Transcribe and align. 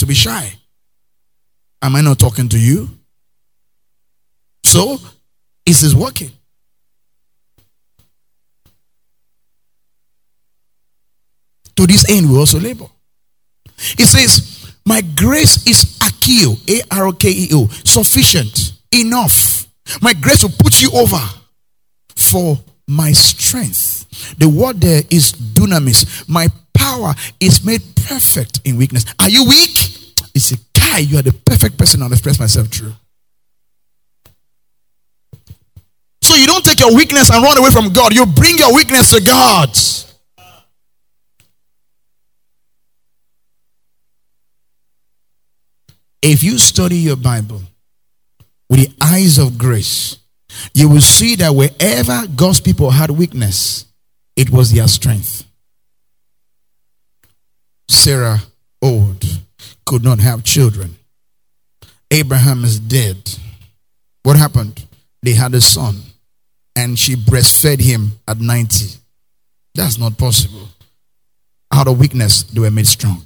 to 0.00 0.06
be 0.06 0.14
shy. 0.14 0.52
Am 1.82 1.94
I 1.96 2.00
not 2.00 2.18
talking 2.18 2.48
to 2.48 2.58
you? 2.58 2.88
So, 4.64 4.98
is 5.64 5.80
this 5.80 5.94
working? 5.94 6.32
To 11.76 11.86
this 11.86 12.08
end, 12.10 12.30
we 12.30 12.38
also 12.38 12.58
labor. 12.58 12.86
It 13.98 14.06
says, 14.06 14.72
My 14.84 15.02
grace 15.02 15.66
is 15.66 15.98
akio, 16.00 16.56
A 16.68 16.82
R 16.94 17.08
O 17.08 17.12
K 17.12 17.28
E 17.30 17.48
O, 17.52 17.66
sufficient, 17.84 18.72
enough. 18.92 19.66
My 20.00 20.14
grace 20.14 20.42
will 20.42 20.54
put 20.58 20.80
you 20.80 20.90
over 20.94 21.20
for 22.16 22.58
my 22.88 23.12
strength. 23.12 24.36
The 24.38 24.48
word 24.48 24.80
there 24.80 25.02
is 25.10 25.32
dunamis. 25.32 26.28
My 26.28 26.48
power 26.86 27.14
is 27.40 27.64
made 27.64 27.82
perfect 28.06 28.60
in 28.64 28.76
weakness. 28.76 29.04
Are 29.18 29.28
you 29.28 29.44
weak? 29.48 29.76
It's 30.34 30.52
a 30.52 30.56
guy, 30.78 30.98
you 30.98 31.18
are 31.18 31.22
the 31.22 31.32
perfect 31.32 31.78
person 31.78 32.02
I'll 32.02 32.12
express 32.12 32.38
myself 32.38 32.70
true. 32.70 32.92
So 36.22 36.34
you 36.34 36.46
don't 36.46 36.64
take 36.64 36.80
your 36.80 36.94
weakness 36.94 37.30
and 37.30 37.42
run 37.42 37.58
away 37.58 37.70
from 37.70 37.92
God. 37.92 38.14
You 38.14 38.26
bring 38.26 38.58
your 38.58 38.74
weakness 38.74 39.10
to 39.12 39.20
God. 39.20 39.70
If 46.22 46.42
you 46.42 46.58
study 46.58 46.96
your 46.96 47.16
Bible 47.16 47.62
with 48.68 48.80
the 48.80 48.92
eyes 49.00 49.38
of 49.38 49.56
grace, 49.56 50.18
you 50.74 50.88
will 50.88 51.00
see 51.00 51.36
that 51.36 51.54
wherever 51.54 52.26
God's 52.26 52.60
people 52.60 52.90
had 52.90 53.10
weakness, 53.10 53.86
it 54.34 54.50
was 54.50 54.72
their 54.72 54.88
strength. 54.88 55.45
Sarah, 57.88 58.40
old, 58.82 59.24
could 59.84 60.02
not 60.02 60.18
have 60.18 60.44
children. 60.44 60.96
Abraham 62.10 62.64
is 62.64 62.78
dead. 62.78 63.16
What 64.22 64.36
happened? 64.36 64.84
They 65.22 65.32
had 65.32 65.54
a 65.54 65.60
son, 65.60 66.00
and 66.74 66.98
she 66.98 67.16
breastfed 67.16 67.80
him 67.80 68.12
at 68.28 68.38
90. 68.38 68.96
That's 69.74 69.98
not 69.98 70.16
possible. 70.18 70.68
Out 71.72 71.88
of 71.88 71.98
weakness, 71.98 72.44
they 72.44 72.60
were 72.60 72.70
made 72.70 72.86
strong. 72.86 73.22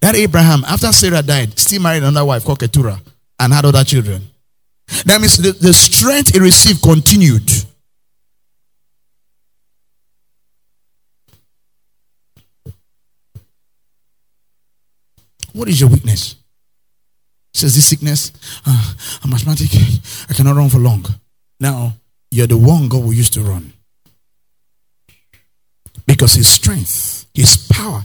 That 0.00 0.14
Abraham, 0.14 0.64
after 0.64 0.92
Sarah 0.92 1.22
died, 1.22 1.58
still 1.58 1.82
married 1.82 2.02
another 2.02 2.24
wife 2.24 2.44
called 2.44 2.60
Keturah 2.60 3.00
and 3.38 3.52
had 3.52 3.64
other 3.64 3.84
children. 3.84 4.22
That 5.04 5.20
means 5.20 5.36
the, 5.36 5.52
the 5.52 5.72
strength 5.72 6.32
he 6.32 6.40
received 6.40 6.82
continued. 6.82 7.50
What 15.56 15.68
is 15.68 15.80
your 15.80 15.88
weakness? 15.88 16.36
Says 17.54 17.74
this 17.74 17.88
sickness, 17.88 18.30
uh, 18.66 18.92
I'm 19.24 19.32
asthmatic, 19.32 19.70
I 20.28 20.34
cannot 20.34 20.54
run 20.54 20.68
for 20.68 20.76
long. 20.76 21.06
Now, 21.58 21.94
you're 22.30 22.46
the 22.46 22.58
one 22.58 22.88
God 22.88 23.02
will 23.02 23.14
use 23.14 23.30
to 23.30 23.40
run. 23.40 23.72
Because 26.06 26.34
his 26.34 26.46
strength, 26.46 27.24
his 27.32 27.56
power 27.72 28.04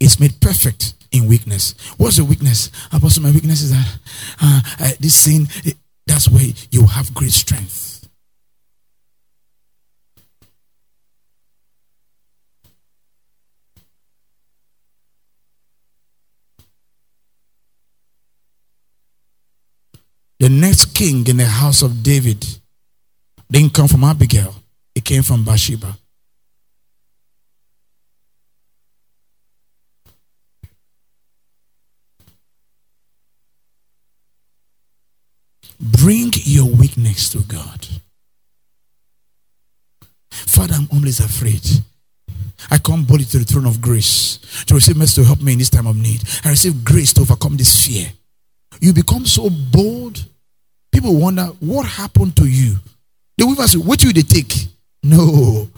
is 0.00 0.18
made 0.18 0.40
perfect 0.40 0.94
in 1.12 1.28
weakness. 1.28 1.76
What's 1.98 2.16
the 2.16 2.24
weakness? 2.24 2.72
Apostle, 2.92 3.22
my 3.22 3.30
weakness 3.30 3.62
is 3.62 3.70
that 3.70 3.98
uh, 4.42 4.60
uh, 4.80 4.90
this 4.98 5.14
sin, 5.14 5.46
it, 5.62 5.76
that's 6.04 6.28
where 6.28 6.50
you 6.72 6.86
have 6.86 7.14
great 7.14 7.30
strength. 7.30 7.87
The 20.40 20.48
next 20.48 20.94
king 20.94 21.26
in 21.26 21.36
the 21.38 21.46
house 21.46 21.82
of 21.82 22.02
David 22.02 22.46
didn't 23.50 23.74
come 23.74 23.88
from 23.88 24.04
Abigail, 24.04 24.54
it 24.94 25.04
came 25.04 25.22
from 25.22 25.44
Bathsheba. 25.44 25.98
Bring 35.80 36.32
your 36.34 36.66
weakness 36.66 37.30
to 37.30 37.38
God. 37.40 37.86
Father, 40.30 40.74
I'm 40.74 40.88
always 40.92 41.20
afraid. 41.20 41.62
I 42.70 42.78
come 42.78 43.04
boldly 43.04 43.24
to 43.26 43.38
the 43.38 43.44
throne 43.44 43.66
of 43.66 43.80
grace 43.80 44.38
to 44.66 44.74
receive 44.74 44.96
mercy 44.96 45.22
to 45.22 45.26
help 45.26 45.40
me 45.40 45.52
in 45.52 45.58
this 45.58 45.70
time 45.70 45.86
of 45.86 45.96
need. 45.96 46.22
I 46.44 46.50
receive 46.50 46.84
grace 46.84 47.12
to 47.14 47.22
overcome 47.22 47.56
this 47.56 47.86
fear. 47.86 48.08
You 48.80 48.92
become 48.92 49.26
so 49.26 49.50
bold. 49.50 50.24
People 50.92 51.16
wonder 51.16 51.44
what 51.60 51.86
happened 51.86 52.36
to 52.36 52.46
you. 52.46 52.76
The 53.36 53.46
will 53.46 53.56
say, 53.66 53.78
What 53.78 53.98
do 53.98 54.12
they 54.12 54.22
take? 54.22 54.52
No. 55.02 55.68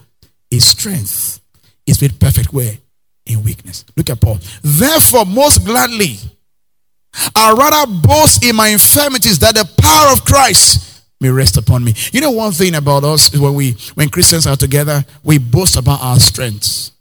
His 0.51 0.67
strength 0.67 1.41
is 1.87 2.01
made 2.01 2.19
perfect 2.19 2.53
where? 2.53 2.79
In 3.27 3.45
weakness. 3.45 3.85
Look 3.97 4.11
at 4.11 4.21
Paul. 4.21 4.39
Therefore, 4.63 5.25
most 5.25 5.65
gladly, 5.65 6.17
I 7.35 7.53
rather 7.53 7.93
boast 7.93 8.45
in 8.45 8.57
my 8.57 8.69
infirmities 8.69 9.39
that 9.41 9.55
the 9.55 9.69
power 9.81 10.13
of 10.13 10.25
Christ 10.25 11.03
may 11.21 11.29
rest 11.29 11.57
upon 11.57 11.85
me. 11.85 11.95
You 12.13 12.21
know 12.21 12.31
one 12.31 12.53
thing 12.53 12.75
about 12.75 13.05
us 13.05 13.33
is 13.33 13.41
when 13.41 13.55
we 13.55 13.73
when 13.95 14.09
Christians 14.09 14.47
are 14.47 14.57
together, 14.57 15.05
we 15.23 15.39
boast 15.39 15.77
about 15.77 16.03
our 16.03 16.19
strengths. 16.19 16.93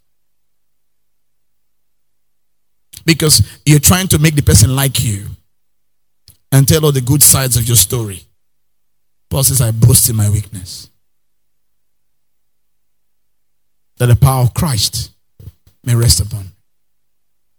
Because 3.05 3.41
you're 3.66 3.79
trying 3.79 4.07
to 4.09 4.19
make 4.19 4.35
the 4.35 4.43
person 4.43 4.75
like 4.75 5.03
you 5.03 5.25
and 6.51 6.67
tell 6.67 6.85
all 6.85 6.91
the 6.91 7.01
good 7.01 7.23
sides 7.23 7.57
of 7.57 7.67
your 7.67 7.77
story. 7.77 8.23
Paul 9.29 9.43
says, 9.43 9.61
I 9.61 9.71
boast 9.71 10.09
in 10.09 10.15
my 10.15 10.29
weakness. 10.29 10.89
That 13.97 14.07
the 14.07 14.15
power 14.15 14.43
of 14.43 14.53
Christ 14.53 15.11
may 15.83 15.95
rest 15.95 16.21
upon. 16.21 16.51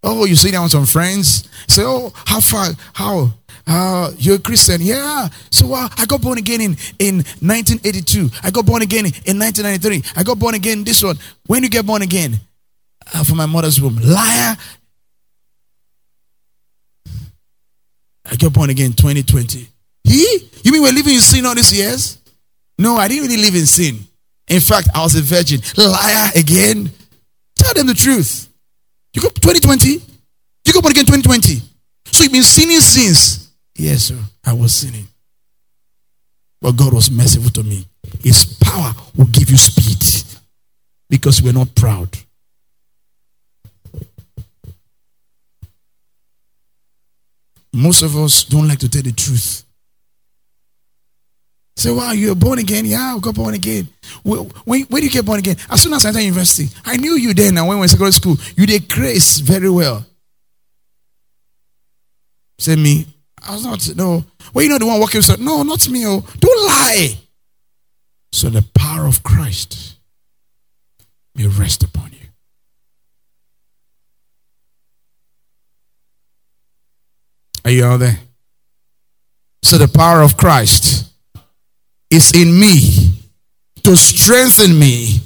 Oh, 0.03 0.25
you 0.25 0.35
see 0.35 0.51
that 0.51 0.63
with 0.63 0.73
some 0.73 0.87
friends. 0.87 1.49
Say, 1.69 1.83
oh, 1.85 2.13
how 2.15 2.41
far? 2.41 2.69
How? 2.95 3.33
Uh, 3.67 4.11
you're 4.17 4.37
a 4.37 4.39
Christian? 4.39 4.81
Yeah. 4.81 5.29
So 5.51 5.75
uh, 5.75 5.89
I 5.97 6.07
got 6.07 6.23
born 6.23 6.39
again 6.39 6.61
in, 6.61 6.77
in 6.99 7.17
1982. 7.17 8.31
I 8.43 8.51
got 8.51 8.65
born 8.65 8.83
again 8.83 9.05
in 9.05 9.39
1993. 9.39 10.03
I 10.17 10.23
got 10.23 10.39
born 10.39 10.55
again 10.55 10.85
this 10.85 11.03
one. 11.03 11.19
When 11.47 11.63
you 11.63 11.69
get 11.69 11.87
born 11.87 12.03
again? 12.03 12.41
Uh, 13.13 13.25
from 13.25 13.37
my 13.37 13.47
mother's 13.47 13.81
womb. 13.81 13.97
Liar. 13.97 14.57
I 18.31 18.37
got 18.37 18.53
born 18.53 18.71
again 18.71 18.93
2020. 18.93 19.67
He? 20.05 20.51
You 20.63 20.73
mean 20.73 20.83
we're 20.83 20.93
living 20.93 21.15
in 21.15 21.21
sin 21.21 21.45
all 21.47 21.55
these 21.55 21.73
years? 21.77 22.19
No, 22.79 22.97
I 22.97 23.09
didn't 23.09 23.29
really 23.29 23.43
live 23.43 23.55
in 23.55 23.67
sin. 23.67 23.99
In 24.49 24.61
fact, 24.61 24.89
I 24.95 25.03
was 25.03 25.15
a 25.15 25.23
virgin. 25.23 25.61
Liar 25.77 26.31
again. 26.37 26.91
Tell 27.57 27.75
them 27.75 27.87
the 27.87 27.95
truth. 27.95 28.49
You 29.15 29.23
got 29.23 29.35
2020? 29.35 30.01
You 30.65 30.73
got 30.73 30.83
born 30.83 30.93
again 30.93 31.07
2020. 31.07 31.61
So 32.07 32.23
you've 32.25 32.33
been 32.33 32.43
sinning 32.43 32.81
since. 32.81 33.53
Yes, 33.77 34.05
sir. 34.05 34.19
I 34.45 34.53
was 34.53 34.75
sinning. 34.75 35.07
But 36.61 36.73
God 36.73 36.93
was 36.93 37.11
merciful 37.11 37.51
to 37.51 37.63
me. 37.63 37.87
His 38.23 38.45
power 38.45 38.93
will 39.17 39.27
give 39.27 39.51
you 39.51 39.57
speed 39.57 40.03
because 41.09 41.43
we're 41.43 41.53
not 41.53 41.75
proud. 41.75 42.17
Most 47.73 48.03
of 48.03 48.17
us 48.17 48.45
don't 48.45 48.69
like 48.69 48.81
to 48.81 48.89
tell 48.89 49.03
the 49.03 49.13
truth. 49.13 49.65
Say, 51.77 51.91
wow, 51.93 52.13
you're 52.13 52.35
born 52.35 52.59
again? 52.59 52.85
Yeah, 52.85 53.15
I 53.17 53.19
got 53.21 53.35
born 53.35 53.55
again. 53.55 53.89
When 54.23 54.49
did 54.91 55.05
you 55.05 55.11
get 55.11 55.25
born 55.25 55.39
again? 55.39 55.57
As 55.71 55.81
soon 55.83 55.95
as 55.95 56.05
I 56.05 56.09
entered 56.09 56.21
university, 56.23 56.69
I 56.85 56.97
knew 56.99 57.15
you 57.15 57.33
then. 57.33 57.57
And 57.57 57.67
when 57.67 57.77
we 57.77 57.81
were 57.81 57.85
in 57.85 57.89
secondary 57.89 58.13
school, 58.13 58.37
you 58.57 58.67
did 58.67 58.89
grace 58.89 59.39
very 59.39 59.71
well. 59.71 60.05
Say 62.59 62.77
me, 62.77 63.07
I 63.43 63.53
was 63.53 63.65
not, 63.65 63.97
no. 63.97 64.25
Well, 64.53 64.63
you 64.63 64.69
know 64.69 64.77
the 64.79 64.87
one 64.87 65.01
walking 65.01 65.21
with 65.27 65.41
No, 65.41 65.63
not 65.63 65.89
me. 65.89 66.07
Oh, 66.07 66.21
don't 66.39 66.67
lie. 66.67 67.17
So 68.33 68.51
the 68.51 68.63
power 68.75 69.07
of 69.07 69.23
Christ 69.23 69.95
may 71.35 71.47
rest 71.47 71.83
upon 71.83 72.13
you. 72.13 72.20
Are 77.71 77.73
you 77.73 77.85
out 77.85 77.99
there? 77.99 78.19
So 79.63 79.79
the 79.79 79.87
power 79.87 80.23
of 80.23 80.37
Christ 80.37 81.09
is 82.11 82.33
in 82.35 82.59
me 82.59 83.15
to 83.85 83.97
strengthen 83.97 84.77
me 84.77 85.21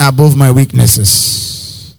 above 0.00 0.38
my 0.38 0.50
weaknesses. 0.52 1.98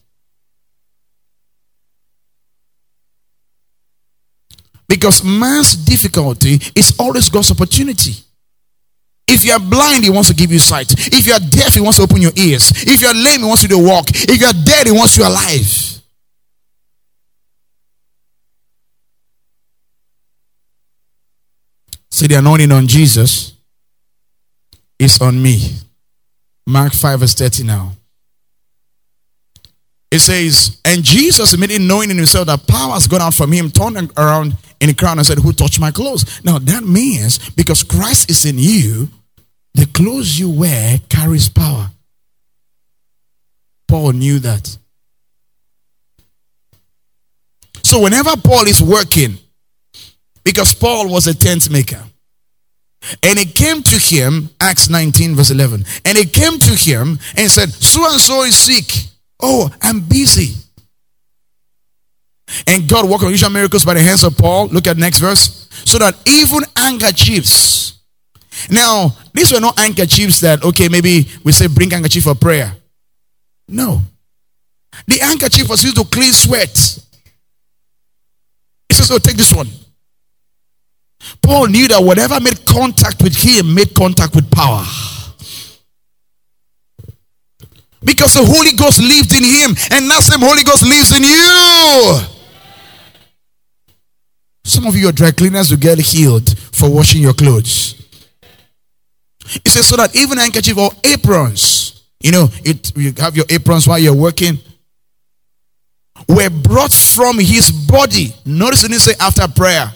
Because 4.90 5.24
man's 5.24 5.76
difficulty 5.76 6.60
is 6.76 6.96
always 6.98 7.30
God's 7.30 7.52
opportunity. 7.52 8.14
If 9.28 9.46
you 9.46 9.52
are 9.52 9.60
blind, 9.60 10.06
he 10.06 10.10
wants 10.10 10.30
to 10.30 10.36
give 10.36 10.52
you 10.52 10.58
sight. 10.58 10.92
If 10.92 11.28
you 11.28 11.34
are 11.34 11.40
deaf, 11.40 11.76
he 11.76 11.82
wants 11.82 11.98
to 11.98 12.04
open 12.04 12.20
your 12.20 12.34
ears. 12.36 12.72
If 12.78 13.00
you 13.00 13.08
are 13.08 13.14
lame, 13.14 13.42
he 13.42 13.46
wants 13.46 13.62
you 13.62 13.70
to 13.70 13.78
walk. 13.78 14.08
If 14.10 14.42
you 14.42 14.48
are 14.48 14.66
dead, 14.66 14.88
he 14.88 14.92
wants 14.92 15.18
you 15.18 15.28
alive. 15.28 15.81
So 22.22 22.28
the 22.28 22.36
anointing 22.36 22.72
on 22.72 22.86
Jesus 22.86 23.54
is 25.00 25.20
on 25.22 25.42
me. 25.42 25.72
Mark 26.68 26.94
5 26.94 27.20
verse 27.20 27.34
30 27.34 27.64
now. 27.64 27.94
It 30.12 30.20
says, 30.20 30.80
and 30.86 31.04
Jesus 31.04 31.56
immediately 31.56 31.88
knowing 31.88 32.12
in 32.12 32.18
himself 32.18 32.46
that 32.46 32.68
power 32.68 32.92
has 32.92 33.08
gone 33.08 33.22
out 33.22 33.34
from 33.34 33.52
him, 33.52 33.72
turned 33.72 34.12
around 34.16 34.56
in 34.80 34.90
the 34.90 34.94
crowd 34.94 35.18
and 35.18 35.26
said, 35.26 35.40
Who 35.40 35.52
touched 35.52 35.80
my 35.80 35.90
clothes? 35.90 36.44
Now 36.46 36.60
that 36.60 36.84
means 36.84 37.50
because 37.50 37.82
Christ 37.82 38.30
is 38.30 38.46
in 38.46 38.60
you, 38.60 39.10
the 39.74 39.88
clothes 39.88 40.38
you 40.38 40.52
wear 40.52 41.00
carries 41.10 41.50
power. 41.50 41.90
Paul 43.88 44.12
knew 44.12 44.38
that. 44.38 44.78
So 47.82 48.00
whenever 48.00 48.38
Paul 48.38 48.68
is 48.68 48.80
working, 48.80 49.40
because 50.44 50.74
Paul 50.74 51.10
was 51.10 51.28
a 51.28 51.34
tent 51.34 51.70
maker, 51.70 52.04
and 53.24 53.40
it 53.40 53.56
came 53.56 53.82
to 53.84 53.98
him, 53.98 54.50
Acts 54.60 54.90
19, 54.90 55.36
verse 55.36 55.50
11, 55.50 55.86
and 56.06 56.18
it 56.18 56.34
came 56.34 56.60
to 56.60 56.76
him 56.76 57.20
and 57.36 57.50
said, 57.50 57.70
So 57.70 58.10
and 58.10 58.20
so 58.20 58.44
is 58.44 58.56
sick. 58.56 59.10
Oh, 59.40 59.70
I'm 59.82 60.02
busy. 60.02 60.56
And 62.68 62.88
God 62.88 63.10
worked 63.10 63.24
unusual 63.24 63.50
miracles 63.50 63.86
by 63.86 63.94
the 63.94 64.02
hands 64.02 64.24
of 64.24 64.38
Paul. 64.38 64.68
Look 64.68 64.86
at 64.88 64.98
next 64.98 65.20
verse. 65.20 65.68
So 65.86 65.98
that 65.98 66.16
even 66.28 66.60
handkerchiefs. 66.76 68.00
Now, 68.70 69.16
these 69.34 69.52
were 69.52 69.60
not 69.60 69.80
handkerchiefs 69.80 70.42
that, 70.42 70.64
okay, 70.64 70.90
maybe 70.90 71.28
we 71.44 71.52
say 71.54 71.68
bring 71.68 71.90
handkerchief 71.90 72.24
for 72.24 72.36
prayer. 72.36 72.76
No. 73.68 74.02
The 75.08 75.18
handkerchief 75.18 75.70
was 75.70 75.84
used 75.84 75.96
to 75.96 76.04
clean 76.04 76.34
sweat. 76.34 76.78
He 78.90 78.96
says, 78.96 79.08
so 79.08 79.18
take 79.18 79.38
this 79.38 79.54
one. 79.54 79.68
Paul 81.42 81.68
knew 81.68 81.88
that 81.88 82.04
whatever 82.04 82.40
made 82.40 82.66
contact 82.66 83.22
with 83.22 83.36
him 83.36 83.74
made 83.74 83.94
contact 83.96 84.36
with 84.36 84.50
power. 84.52 84.84
Because 88.04 88.34
the 88.34 88.44
Holy 88.44 88.72
Ghost 88.74 89.00
lived 89.00 89.32
in 89.34 89.44
him, 89.44 89.72
and 89.92 90.10
that 90.10 90.24
same 90.24 90.40
Holy 90.40 90.64
Ghost 90.64 90.84
lives 90.84 91.12
in 91.16 91.24
you. 91.24 92.20
Some 94.64 94.88
of 94.88 94.96
you 94.96 95.10
are 95.10 95.12
dry 95.12 95.32
cleaners 95.32 95.70
will 95.70 95.78
get 95.78 96.00
healed 96.00 96.58
for 96.58 96.90
washing 96.90 97.22
your 97.22 97.34
clothes. 97.34 97.96
It 99.66 99.70
says 99.70 99.88
so 99.88 99.98
that 99.98 100.16
even 100.16 100.38
handkerchief 100.38 100.78
or 100.78 100.92
aprons, 101.04 102.04
you 102.22 102.32
know, 102.32 102.48
it 102.64 102.96
you 102.96 103.14
have 103.18 103.36
your 103.36 103.46
aprons 103.50 103.88
while 103.88 104.00
you're 104.00 104.16
working, 104.16 104.58
were 106.28 106.50
brought 106.50 106.94
from 106.94 107.38
his 107.40 107.72
body. 107.72 108.34
Notice 108.46 108.84
it 108.84 108.90
didn't 108.90 109.02
say 109.02 109.14
after 109.20 109.48
prayer. 109.48 109.92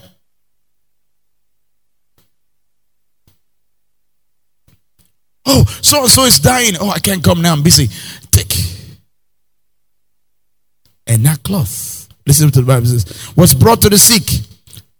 Oh, 5.45 5.63
so 5.81 6.01
and 6.01 6.09
so 6.09 6.23
is 6.23 6.39
dying. 6.39 6.73
Oh, 6.79 6.89
I 6.89 6.99
can't 6.99 7.23
come 7.23 7.41
now. 7.41 7.53
I'm 7.53 7.63
busy. 7.63 7.87
Take. 8.31 8.53
And 11.07 11.25
that 11.25 11.43
cloth, 11.43 12.09
listen 12.25 12.49
to 12.51 12.61
the 12.61 12.65
Bible 12.65 12.87
says, 12.87 13.31
was 13.35 13.53
brought 13.53 13.81
to 13.81 13.89
the 13.89 13.97
sick, 13.97 14.23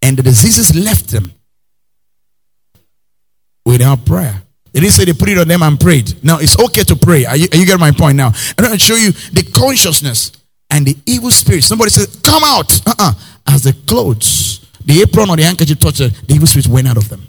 and 0.02 0.16
the 0.16 0.22
diseases 0.22 0.74
left 0.74 1.08
them 1.08 1.32
without 3.64 4.06
prayer. 4.06 4.42
They 4.72 4.80
didn't 4.80 4.92
say 4.92 5.04
they 5.04 5.14
put 5.14 5.28
it 5.28 5.38
on 5.38 5.48
them 5.48 5.62
and 5.62 5.80
prayed. 5.80 6.22
Now 6.22 6.38
it's 6.38 6.58
okay 6.58 6.82
to 6.84 6.96
pray. 6.96 7.24
Are 7.24 7.36
you, 7.36 7.48
are 7.50 7.56
you 7.56 7.66
getting 7.66 7.80
my 7.80 7.92
point 7.92 8.16
now? 8.16 8.28
I'm 8.28 8.64
going 8.64 8.72
to 8.72 8.78
show 8.78 8.94
you 8.94 9.10
the 9.32 9.50
consciousness 9.54 10.32
and 10.70 10.86
the 10.86 10.96
evil 11.06 11.30
spirit. 11.30 11.64
Somebody 11.64 11.90
says, 11.90 12.14
Come 12.22 12.42
out. 12.44 12.86
Uh-uh. 12.86 13.12
As 13.48 13.62
the 13.62 13.72
clothes, 13.86 14.66
the 14.84 15.00
apron 15.02 15.30
or 15.30 15.36
the 15.36 15.44
handkerchief 15.44 15.78
touched 15.78 15.98
the 15.98 16.34
evil 16.34 16.46
spirit 16.46 16.66
went 16.68 16.88
out 16.88 16.96
of 16.96 17.08
them. 17.08 17.26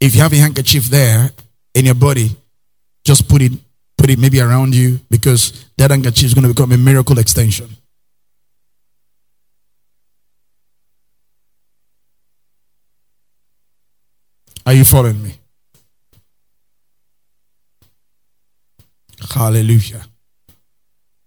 If 0.00 0.14
you 0.14 0.22
have 0.22 0.32
a 0.32 0.36
handkerchief 0.36 0.84
there 0.84 1.30
in 1.74 1.84
your 1.84 1.94
body, 1.94 2.34
just 3.04 3.28
put 3.28 3.42
it 3.42 3.52
put 3.98 4.08
it 4.08 4.18
maybe 4.18 4.40
around 4.40 4.74
you 4.74 4.98
because 5.10 5.66
that 5.76 5.90
handkerchief 5.90 6.24
is 6.24 6.34
going 6.34 6.48
to 6.48 6.54
become 6.54 6.72
a 6.72 6.78
miracle 6.78 7.18
extension. 7.18 7.68
Are 14.64 14.72
you 14.72 14.84
following 14.84 15.22
me? 15.22 15.34
Hallelujah. 19.34 20.02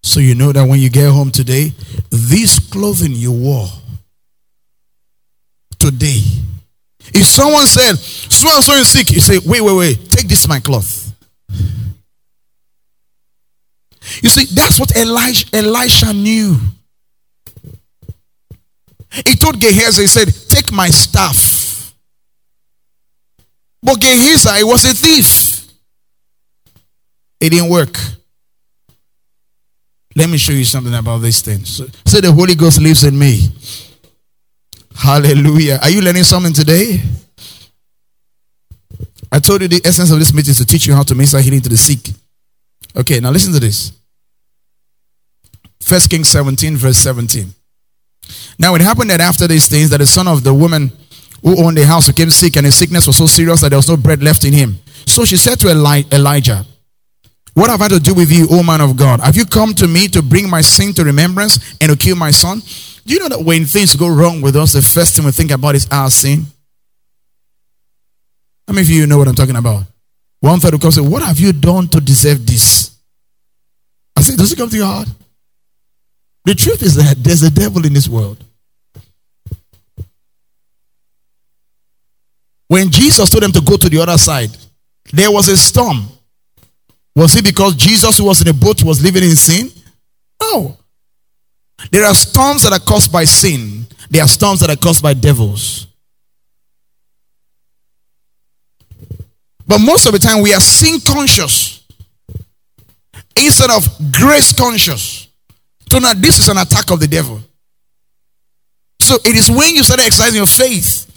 So 0.02 0.20
you 0.20 0.36
know 0.36 0.52
that 0.52 0.68
when 0.68 0.80
you 0.80 0.90
get 0.90 1.12
home 1.12 1.32
today, 1.32 1.74
this 2.10 2.60
clothing 2.60 3.14
you 3.14 3.32
wore 3.32 3.70
today 5.80 6.22
if 7.08 7.26
someone 7.26 7.66
said, 7.66 7.96
so 7.98 8.50
and 8.54 8.64
so 8.64 8.74
is 8.74 8.90
sick, 8.90 9.12
you 9.12 9.20
say, 9.20 9.40
wait, 9.46 9.62
wait, 9.62 9.76
wait, 9.76 10.10
take 10.10 10.28
this 10.28 10.48
my 10.48 10.60
cloth. 10.60 11.12
You 14.22 14.30
see, 14.30 14.46
that's 14.54 14.80
what 14.80 14.96
Elijah, 14.96 15.48
Elisha 15.54 16.14
knew. 16.14 16.58
He 19.12 19.36
told 19.36 19.60
Gehazi, 19.60 20.04
he 20.04 20.08
said, 20.08 20.28
take 20.50 20.72
my 20.72 20.90
staff. 20.90 21.94
But 23.82 24.00
Gehazi 24.00 24.64
was 24.64 24.86
a 24.86 24.94
thief. 24.94 25.68
It 27.40 27.50
didn't 27.50 27.70
work. 27.70 27.98
Let 30.16 30.30
me 30.30 30.38
show 30.38 30.54
you 30.54 30.64
something 30.64 30.94
about 30.94 31.20
these 31.20 31.42
things. 31.42 31.78
So, 31.78 31.86
say 32.06 32.22
the 32.22 32.32
Holy 32.32 32.56
Ghost 32.56 32.80
lives 32.82 33.04
in 33.04 33.18
me. 33.18 33.50
Hallelujah. 35.04 35.80
Are 35.82 35.90
you 35.90 36.00
learning 36.02 36.24
something 36.24 36.54
today? 36.54 37.02
I 39.30 39.40
told 39.40 39.62
you 39.62 39.68
the 39.68 39.82
essence 39.84 40.10
of 40.12 40.20
this 40.20 40.34
meeting 40.34 40.52
is 40.52 40.60
to 40.60 40.66
teach 40.66 40.88
you 40.88 40.94
how 40.94 41.04
to 41.04 41.14
minister 41.14 41.42
healing 41.42 41.60
to 41.60 41.68
the 41.68 41.76
sick. 41.76 42.16
Okay, 42.96 43.20
now 43.20 43.30
listen 43.30 43.52
to 43.52 43.60
this. 43.60 43.92
First 45.82 46.10
Kings 46.10 46.30
17, 46.30 46.78
verse 46.78 46.98
17. 47.00 47.54
Now 48.58 48.76
it 48.76 48.82
happened 48.82 49.10
that 49.10 49.20
after 49.20 49.46
these 49.46 49.68
things, 49.68 49.90
that 49.90 49.98
the 49.98 50.06
son 50.06 50.26
of 50.26 50.42
the 50.42 50.54
woman 50.54 50.90
who 51.42 51.62
owned 51.62 51.76
the 51.76 51.86
house 51.86 52.08
became 52.08 52.30
sick, 52.30 52.56
and 52.56 52.66
his 52.66 52.76
sickness 52.76 53.06
was 53.06 53.18
so 53.18 53.26
serious 53.26 53.60
that 53.60 53.70
there 53.70 53.80
was 53.80 53.90
no 53.90 53.98
bread 53.98 54.24
left 54.24 54.46
in 54.46 54.54
him. 54.54 54.80
So 55.06 55.26
she 55.26 55.36
said 55.36 55.60
to 55.60 55.68
Eli- 55.70 56.04
Elijah, 56.14 56.66
What 57.56 57.70
have 57.70 57.82
I 57.82 57.90
to 57.90 58.00
do 58.00 58.14
with 58.14 58.32
you, 58.32 58.48
O 58.52 58.64
man 58.64 58.80
of 58.80 58.96
God? 58.96 59.20
Have 59.20 59.36
you 59.36 59.46
come 59.46 59.74
to 59.74 59.88
me 59.90 60.08
to 60.08 60.22
bring 60.22 60.50
my 60.50 60.62
sin 60.62 60.94
to 60.94 61.04
remembrance 61.04 61.76
and 61.82 61.92
to 61.92 61.98
kill 61.98 62.16
my 62.16 62.32
son? 62.32 62.62
Do 63.06 63.14
you 63.14 63.20
know 63.20 63.30
that 63.30 63.44
when 63.44 63.66
things 63.66 63.96
go 63.96 64.08
wrong 64.08 64.42
with 64.42 64.56
us, 64.56 64.74
the 64.74 64.82
first 64.82 65.16
thing 65.16 65.26
we 65.26 65.32
think 65.32 65.52
about 65.52 65.76
is 65.76 65.88
our 65.92 66.10
sin? 66.10 66.46
How 68.68 68.74
many 68.74 68.86
of 68.86 68.90
you 68.90 69.08
know 69.08 69.18
what 69.18 69.28
I'm 69.28 69.36
talking 69.36 69.58
about? 69.58 69.84
One 70.40 70.60
third 70.60 70.74
will 70.74 70.80
come 70.80 70.88
and 70.88 70.94
say, 70.94 71.02
What 71.02 71.22
have 71.24 71.40
you 71.40 71.52
done 71.52 71.88
to 71.90 72.00
deserve 72.00 72.46
this? 72.46 72.98
I 74.16 74.22
say, 74.22 74.36
Does 74.36 74.52
it 74.52 74.58
come 74.58 74.70
to 74.70 74.78
your 74.78 74.86
heart? 74.86 75.10
The 76.46 76.56
truth 76.56 76.82
is 76.82 76.96
that 76.96 77.16
there's 77.18 77.44
a 77.44 77.52
devil 77.52 77.86
in 77.86 77.94
this 77.94 78.08
world. 78.08 78.44
When 82.68 82.90
Jesus 82.90 83.30
told 83.30 83.44
them 83.44 83.52
to 83.52 83.62
go 83.62 83.78
to 83.78 83.90
the 83.90 84.00
other 84.02 84.18
side, 84.18 84.50
there 85.12 85.32
was 85.32 85.48
a 85.48 85.56
storm. 85.56 86.08
Was 87.16 87.36
it 87.36 87.46
because 87.46 87.76
Jesus, 87.76 88.18
who 88.18 88.26
was 88.26 88.42
in 88.42 88.48
a 88.48 88.54
boat, 88.54 88.84
was 88.84 89.04
living 89.04 89.24
in 89.24 89.36
sin? 89.36 89.70
No. 90.42 90.78
There 91.92 92.06
are 92.06 92.14
storms 92.14 92.64
that 92.64 92.74
are 92.74 92.80
caused 92.80 93.12
by 93.12 93.26
sin, 93.26 93.86
there 94.10 94.24
are 94.24 94.28
storms 94.28 94.60
that 94.62 94.70
are 94.70 94.76
caused 94.76 95.04
by 95.04 95.14
devils. 95.14 95.88
But 99.66 99.80
most 99.80 100.06
of 100.06 100.12
the 100.12 100.20
time, 100.20 100.42
we 100.42 100.54
are 100.54 100.60
sin 100.60 101.00
conscious 101.00 101.84
instead 103.36 103.72
of 103.72 103.88
grace 104.12 104.54
conscious. 104.54 105.28
So 105.90 106.00
now, 106.00 106.14
this 106.14 106.40
is 106.40 106.50
an 106.50 106.58
attack 106.58 106.92
of 106.92 107.00
the 107.00 107.08
devil. 107.08 107.40
So 109.00 109.16
it 109.26 109.36
is 109.36 109.50
when 109.50 109.76
you 109.76 109.84
start 109.84 110.00
exercising 110.00 110.38
your 110.38 110.48
faith 110.48 111.10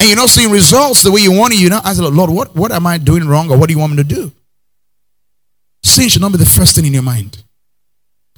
and 0.00 0.08
you're 0.08 0.16
not 0.16 0.28
seeing 0.28 0.50
results 0.50 1.02
the 1.02 1.10
way 1.10 1.20
you 1.20 1.32
want 1.32 1.52
it, 1.52 1.60
you 1.60 1.68
know, 1.68 1.80
ask 1.84 1.98
the 1.98 2.10
Lord, 2.10 2.30
what, 2.30 2.54
what 2.56 2.72
am 2.72 2.86
I 2.86 2.98
doing 2.98 3.26
wrong 3.26 3.50
or 3.50 3.58
what 3.58 3.68
do 3.68 3.74
you 3.74 3.78
want 3.78 3.92
me 3.92 3.98
to 3.98 4.04
do? 4.04 4.32
Sin 5.82 6.08
should 6.08 6.22
not 6.22 6.32
be 6.32 6.38
the 6.38 6.46
first 6.46 6.74
thing 6.74 6.86
in 6.86 6.94
your 6.94 7.02
mind. 7.02 7.42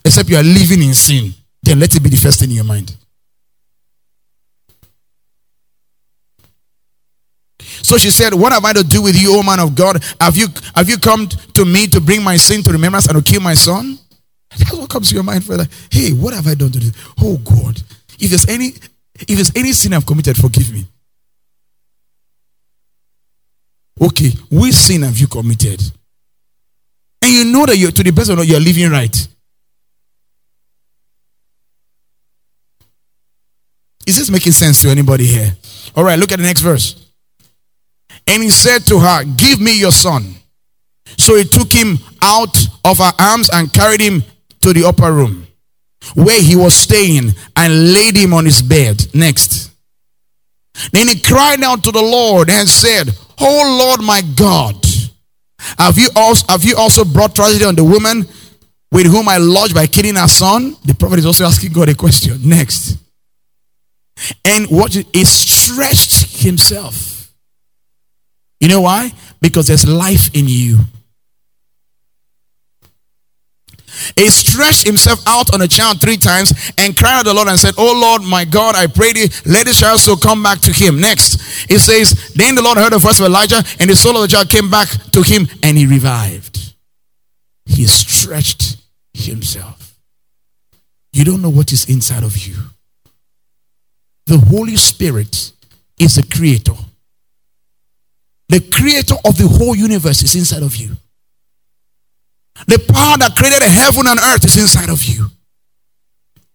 Except 0.09 0.31
you 0.31 0.39
are 0.39 0.43
living 0.43 0.83
in 0.83 0.95
sin. 0.95 1.35
Then 1.63 1.79
let 1.81 1.95
it 1.95 2.03
be 2.03 2.09
the 2.09 2.17
first 2.17 2.41
thing 2.41 2.49
in 2.49 2.57
your 2.57 2.65
mind. 2.65 2.97
So 7.83 7.99
she 7.99 8.09
said, 8.09 8.33
What 8.33 8.53
have 8.53 8.65
I 8.65 8.73
to 8.73 8.83
do 8.83 9.03
with 9.03 9.21
you, 9.21 9.39
O 9.39 9.43
man 9.43 9.61
of 9.61 9.75
God? 9.75 10.03
Have 10.19 10.35
you 10.35 10.47
have 10.75 10.89
you 10.89 10.97
come 10.97 11.29
to 11.29 11.65
me 11.67 11.87
to 11.89 12.01
bring 12.01 12.23
my 12.23 12.39
sin 12.39 12.63
to 12.63 12.73
remembrance 12.73 13.05
and 13.07 13.23
to 13.23 13.33
kill 13.33 13.43
my 13.43 13.53
son? 13.53 13.99
That's 14.49 14.73
what 14.73 14.89
comes 14.89 15.11
to 15.11 15.15
your 15.15 15.25
mind, 15.25 15.47
brother. 15.47 15.67
Hey, 15.91 16.15
what 16.15 16.33
have 16.33 16.47
I 16.47 16.55
done 16.55 16.71
to 16.71 16.79
this? 16.79 16.93
Oh 17.21 17.37
God. 17.37 17.79
If 18.19 18.31
there's 18.31 18.49
any 18.49 18.69
if 19.15 19.37
there's 19.37 19.53
any 19.55 19.73
sin 19.73 19.93
I've 19.93 20.07
committed, 20.07 20.39
forgive 20.39 20.73
me. 20.73 20.87
Okay, 24.01 24.31
which 24.51 24.75
sin 24.75 25.03
have 25.03 25.19
you 25.19 25.27
committed? 25.27 25.83
And 27.21 27.31
you 27.31 27.45
know 27.45 27.67
that 27.67 27.77
you're 27.77 27.91
to 27.91 28.03
the 28.03 28.11
best 28.11 28.31
of 28.31 28.39
all 28.39 28.45
you're 28.45 28.59
living 28.59 28.91
right. 28.91 29.29
This 34.17 34.31
making 34.31 34.53
sense 34.53 34.81
to 34.83 34.89
anybody 34.89 35.27
here? 35.27 35.57
All 35.97 36.05
right, 36.05 36.19
look 36.19 36.33
at 36.33 36.39
the 36.39 36.45
next 36.45 36.61
verse. 36.61 37.05
And 38.27 38.43
he 38.43 38.51
said 38.51 38.87
to 38.87 38.99
her, 38.99 39.25
Give 39.25 39.61
me 39.61 39.79
your 39.79 39.93
son. 39.93 40.35
So 41.17 41.37
he 41.37 41.45
took 41.45 41.73
him 41.73 41.99
out 42.23 42.57
of 42.85 42.99
her 42.99 43.13
arms 43.19 43.51
and 43.53 43.73
carried 43.73 44.01
him 44.01 44.23
to 44.61 44.73
the 44.73 44.85
upper 44.85 45.13
room 45.13 45.47
where 46.15 46.41
he 46.41 46.57
was 46.57 46.75
staying 46.75 47.33
and 47.57 47.93
laid 47.93 48.17
him 48.17 48.33
on 48.35 48.45
his 48.45 48.63
bed. 48.63 49.03
Next. 49.15 49.71
Then 50.93 51.09
he 51.09 51.21
cried 51.21 51.63
out 51.63 51.83
to 51.85 51.91
the 51.91 52.03
Lord 52.03 52.51
and 52.51 52.69
said, 52.69 53.09
Oh 53.41 53.79
Lord 53.81 54.01
my 54.01 54.23
God, 54.37 54.77
have 55.79 55.99
you 55.99 56.09
also, 56.15 56.47
have 56.49 56.65
you 56.65 56.77
also 56.77 57.05
brought 57.05 57.35
tragedy 57.35 57.65
on 57.65 57.75
the 57.75 57.85
woman 57.85 58.27
with 58.93 59.07
whom 59.07 59.29
I 59.29 59.39
lodged 59.39 59.75
by 59.75 59.87
killing 59.87 60.15
her 60.15 60.29
son? 60.29 60.77
The 60.85 60.95
prophet 60.95 61.19
is 61.19 61.27
also 61.27 61.45
asking 61.45 61.73
God 61.73 61.89
a 61.89 61.95
question. 61.95 62.49
Next. 62.49 62.97
And 64.45 64.67
what 64.67 64.95
he 64.95 65.25
stretched 65.25 66.43
himself. 66.43 67.33
You 68.61 68.69
know 68.69 68.81
why? 68.81 69.13
Because 69.41 69.69
there's 69.69 69.89
life 69.89 70.35
in 70.35 70.47
you. 70.49 70.81
He 74.17 74.29
stretched 74.29 74.87
himself 74.87 75.21
out 75.27 75.53
on 75.53 75.61
a 75.61 75.69
child 75.69 76.01
three 76.01 76.17
times 76.17 76.53
and 76.79 76.97
cried 76.97 77.19
out 77.19 77.23
to 77.23 77.29
the 77.31 77.35
Lord 77.35 77.49
and 77.49 77.59
said, 77.59 77.75
Oh 77.77 77.99
Lord, 77.99 78.23
my 78.23 78.45
God, 78.45 78.77
I 78.77 78.87
pray 78.87 79.13
thee, 79.13 79.29
let 79.45 79.67
this 79.67 79.81
child 79.81 80.01
so 80.01 80.17
come 80.17 80.43
back 80.43 80.61
to 80.61 80.73
him. 80.73 81.01
Next, 81.01 81.71
it 81.71 81.81
says, 81.81 82.33
Then 82.35 82.55
the 82.55 82.63
Lord 82.63 82.79
heard 82.79 82.93
the 82.93 82.99
voice 82.99 83.21
of 83.21 83.27
Elijah, 83.27 83.63
and 83.81 83.91
the 83.91 83.97
soul 83.97 84.17
of 84.17 84.23
the 84.23 84.29
child 84.29 84.51
came 84.51 84.71
back 84.71 84.89
to 85.13 85.23
him, 85.23 85.49
and 85.63 85.77
he 85.77 85.87
revived. 85.87 86.75
He 87.67 87.87
stretched 87.87 88.77
himself. 89.13 89.99
You 91.13 91.25
don't 91.25 91.43
know 91.43 91.51
what 91.51 91.73
is 91.73 91.89
inside 91.89 92.23
of 92.23 92.37
you. 92.37 92.57
The 94.29 94.37
Holy 94.37 94.77
Spirit 94.77 95.53
is 95.99 96.17
the 96.17 96.23
creator. 96.23 96.75
The 98.51 98.61
creator 98.61 99.15
of 99.25 99.39
the 99.39 99.49
whole 99.49 99.75
universe 99.75 100.23
is 100.23 100.35
inside 100.35 100.63
of 100.63 100.77
you. 100.77 100.91
The 102.67 102.79
power 102.93 103.17
that 103.17 103.37
created 103.37 103.63
heaven 103.63 104.07
and 104.07 104.19
earth 104.21 104.45
is 104.45 104.59
inside 104.59 104.91
of 104.91 105.03
you. 105.05 105.31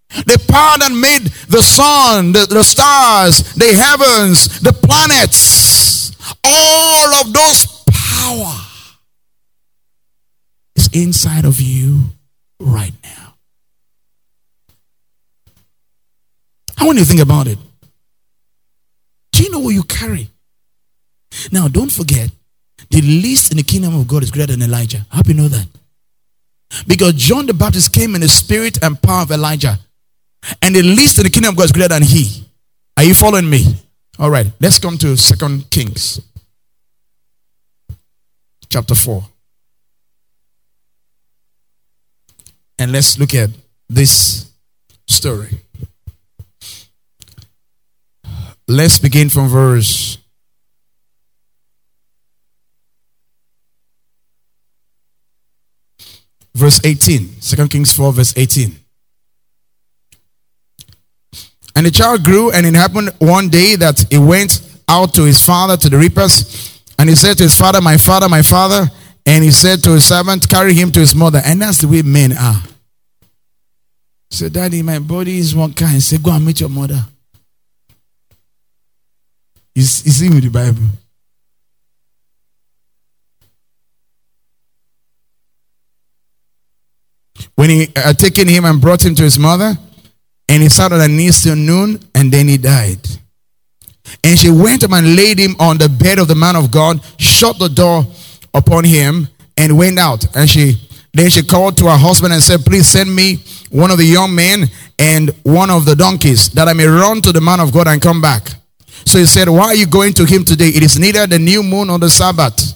The 0.09 0.37
power 0.47 0.77
that 0.77 0.91
made 0.91 1.31
the 1.49 1.63
sun, 1.63 2.33
the, 2.33 2.45
the 2.45 2.63
stars, 2.63 3.41
the 3.55 3.73
heavens, 3.73 4.59
the 4.59 4.73
planets, 4.73 6.11
all 6.43 7.13
of 7.15 7.33
those 7.33 7.65
power 7.89 8.53
is 10.75 10.89
inside 10.93 11.45
of 11.45 11.59
you 11.59 12.01
right 12.59 12.93
I 16.83 16.85
want 16.85 16.99
you 16.99 17.05
think 17.05 17.21
about 17.21 17.47
it. 17.47 17.57
Do 19.31 19.41
you 19.41 19.51
know 19.51 19.59
what 19.59 19.73
you 19.73 19.83
carry? 19.83 20.27
Now, 21.49 21.69
don't 21.69 21.89
forget, 21.89 22.29
the 22.89 22.99
least 22.99 23.51
in 23.51 23.57
the 23.57 23.63
kingdom 23.63 23.97
of 23.97 24.05
God 24.05 24.21
is 24.21 24.31
greater 24.31 24.51
than 24.51 24.63
Elijah. 24.63 25.05
I 25.09 25.15
hope 25.15 25.29
you 25.29 25.33
know 25.33 25.47
that. 25.47 25.65
Because 26.85 27.13
John 27.13 27.45
the 27.45 27.53
Baptist 27.53 27.93
came 27.93 28.15
in 28.15 28.21
the 28.21 28.27
spirit 28.27 28.83
and 28.83 29.01
power 29.01 29.21
of 29.21 29.31
Elijah. 29.31 29.79
And 30.61 30.75
the 30.75 30.81
least 30.81 31.19
in 31.19 31.23
the 31.23 31.29
kingdom 31.29 31.51
of 31.51 31.55
God 31.55 31.63
is 31.63 31.71
greater 31.71 31.87
than 31.87 32.03
he. 32.03 32.43
Are 32.97 33.03
you 33.05 33.13
following 33.13 33.49
me? 33.49 33.77
All 34.19 34.29
right, 34.29 34.47
let's 34.59 34.77
come 34.77 34.97
to 34.97 35.15
Second 35.15 35.69
Kings, 35.69 36.19
chapter 38.67 38.93
4. 38.93 39.23
And 42.79 42.91
let's 42.91 43.17
look 43.17 43.33
at 43.33 43.51
this 43.87 44.51
story. 45.07 45.62
Let's 48.73 48.97
begin 48.97 49.29
from 49.29 49.49
verse 49.49 50.17
verse 56.55 56.81
18. 56.83 57.35
2 57.39 57.67
Kings 57.67 57.93
4, 57.93 58.13
verse 58.13 58.33
18. 58.35 58.75
And 61.75 61.85
the 61.85 61.91
child 61.91 62.23
grew, 62.23 62.51
and 62.51 62.65
it 62.65 62.73
happened 62.73 63.11
one 63.19 63.49
day 63.49 63.75
that 63.75 64.05
he 64.09 64.17
went 64.17 64.61
out 64.87 65.13
to 65.15 65.23
his 65.23 65.43
father 65.43 65.77
to 65.77 65.89
the 65.89 65.97
reapers, 65.97 66.81
and 66.97 67.09
he 67.09 67.15
said 67.15 67.37
to 67.37 67.43
his 67.43 67.55
father, 67.55 67.79
My 67.79 67.97
father, 67.97 68.27
my 68.27 68.41
father. 68.41 68.87
And 69.25 69.43
he 69.43 69.51
said 69.51 69.83
to 69.83 69.91
his 69.91 70.05
servant, 70.05 70.49
Carry 70.49 70.73
him 70.73 70.91
to 70.93 70.99
his 70.99 71.13
mother. 71.13 71.41
And 71.45 71.61
that's 71.61 71.77
the 71.77 71.87
way 71.87 72.01
men 72.01 72.33
are. 72.33 72.61
So, 74.31 74.49
Daddy, 74.49 74.81
my 74.81 74.99
body 74.99 75.37
is 75.37 75.55
one 75.55 75.73
kind. 75.73 76.01
Say, 76.01 76.17
Go 76.17 76.31
and 76.31 76.45
meet 76.45 76.59
your 76.59 76.69
mother. 76.69 77.05
You 79.75 79.83
see 79.83 80.29
with 80.29 80.43
the 80.43 80.49
Bible. 80.49 80.83
when 87.55 87.69
he 87.69 87.87
had 87.95 88.17
taken 88.19 88.47
him 88.47 88.65
and 88.65 88.81
brought 88.81 89.05
him 89.05 89.15
to 89.15 89.23
his 89.23 89.37
mother, 89.37 89.73
and 90.49 90.61
he 90.61 90.69
sat 90.69 90.91
on 90.91 90.99
her 90.99 91.07
knees 91.07 91.43
till 91.43 91.55
noon, 91.55 91.99
and 92.15 92.31
then 92.31 92.47
he 92.47 92.57
died. 92.57 92.99
And 94.23 94.37
she 94.37 94.51
went 94.51 94.83
up 94.83 94.91
and 94.91 95.15
laid 95.15 95.39
him 95.39 95.55
on 95.59 95.77
the 95.77 95.89
bed 95.89 96.19
of 96.19 96.27
the 96.27 96.35
man 96.35 96.55
of 96.55 96.71
God, 96.71 96.99
shut 97.17 97.57
the 97.59 97.69
door 97.69 98.05
upon 98.53 98.83
him, 98.83 99.27
and 99.57 99.77
went 99.77 99.99
out. 99.99 100.25
And 100.35 100.49
she 100.49 100.75
then 101.13 101.29
she 101.29 101.43
called 101.43 101.77
to 101.77 101.85
her 101.85 101.97
husband 101.97 102.33
and 102.33 102.41
said, 102.41 102.65
Please 102.65 102.87
send 102.87 103.15
me 103.15 103.37
one 103.69 103.91
of 103.91 103.97
the 103.97 104.05
young 104.05 104.33
men 104.33 104.65
and 104.97 105.29
one 105.43 105.69
of 105.69 105.85
the 105.85 105.95
donkeys, 105.95 106.49
that 106.49 106.67
I 106.67 106.73
may 106.73 106.87
run 106.87 107.21
to 107.21 107.31
the 107.31 107.41
man 107.41 107.59
of 107.59 107.71
God 107.71 107.87
and 107.87 108.01
come 108.01 108.19
back. 108.19 108.49
So 109.05 109.19
he 109.19 109.25
said, 109.25 109.49
Why 109.49 109.65
are 109.67 109.75
you 109.75 109.87
going 109.87 110.13
to 110.13 110.25
him 110.25 110.45
today? 110.45 110.69
It 110.69 110.83
is 110.83 110.99
neither 110.99 111.27
the 111.27 111.39
new 111.39 111.63
moon 111.63 111.87
nor 111.87 111.99
the 111.99 112.09
Sabbath. 112.09 112.73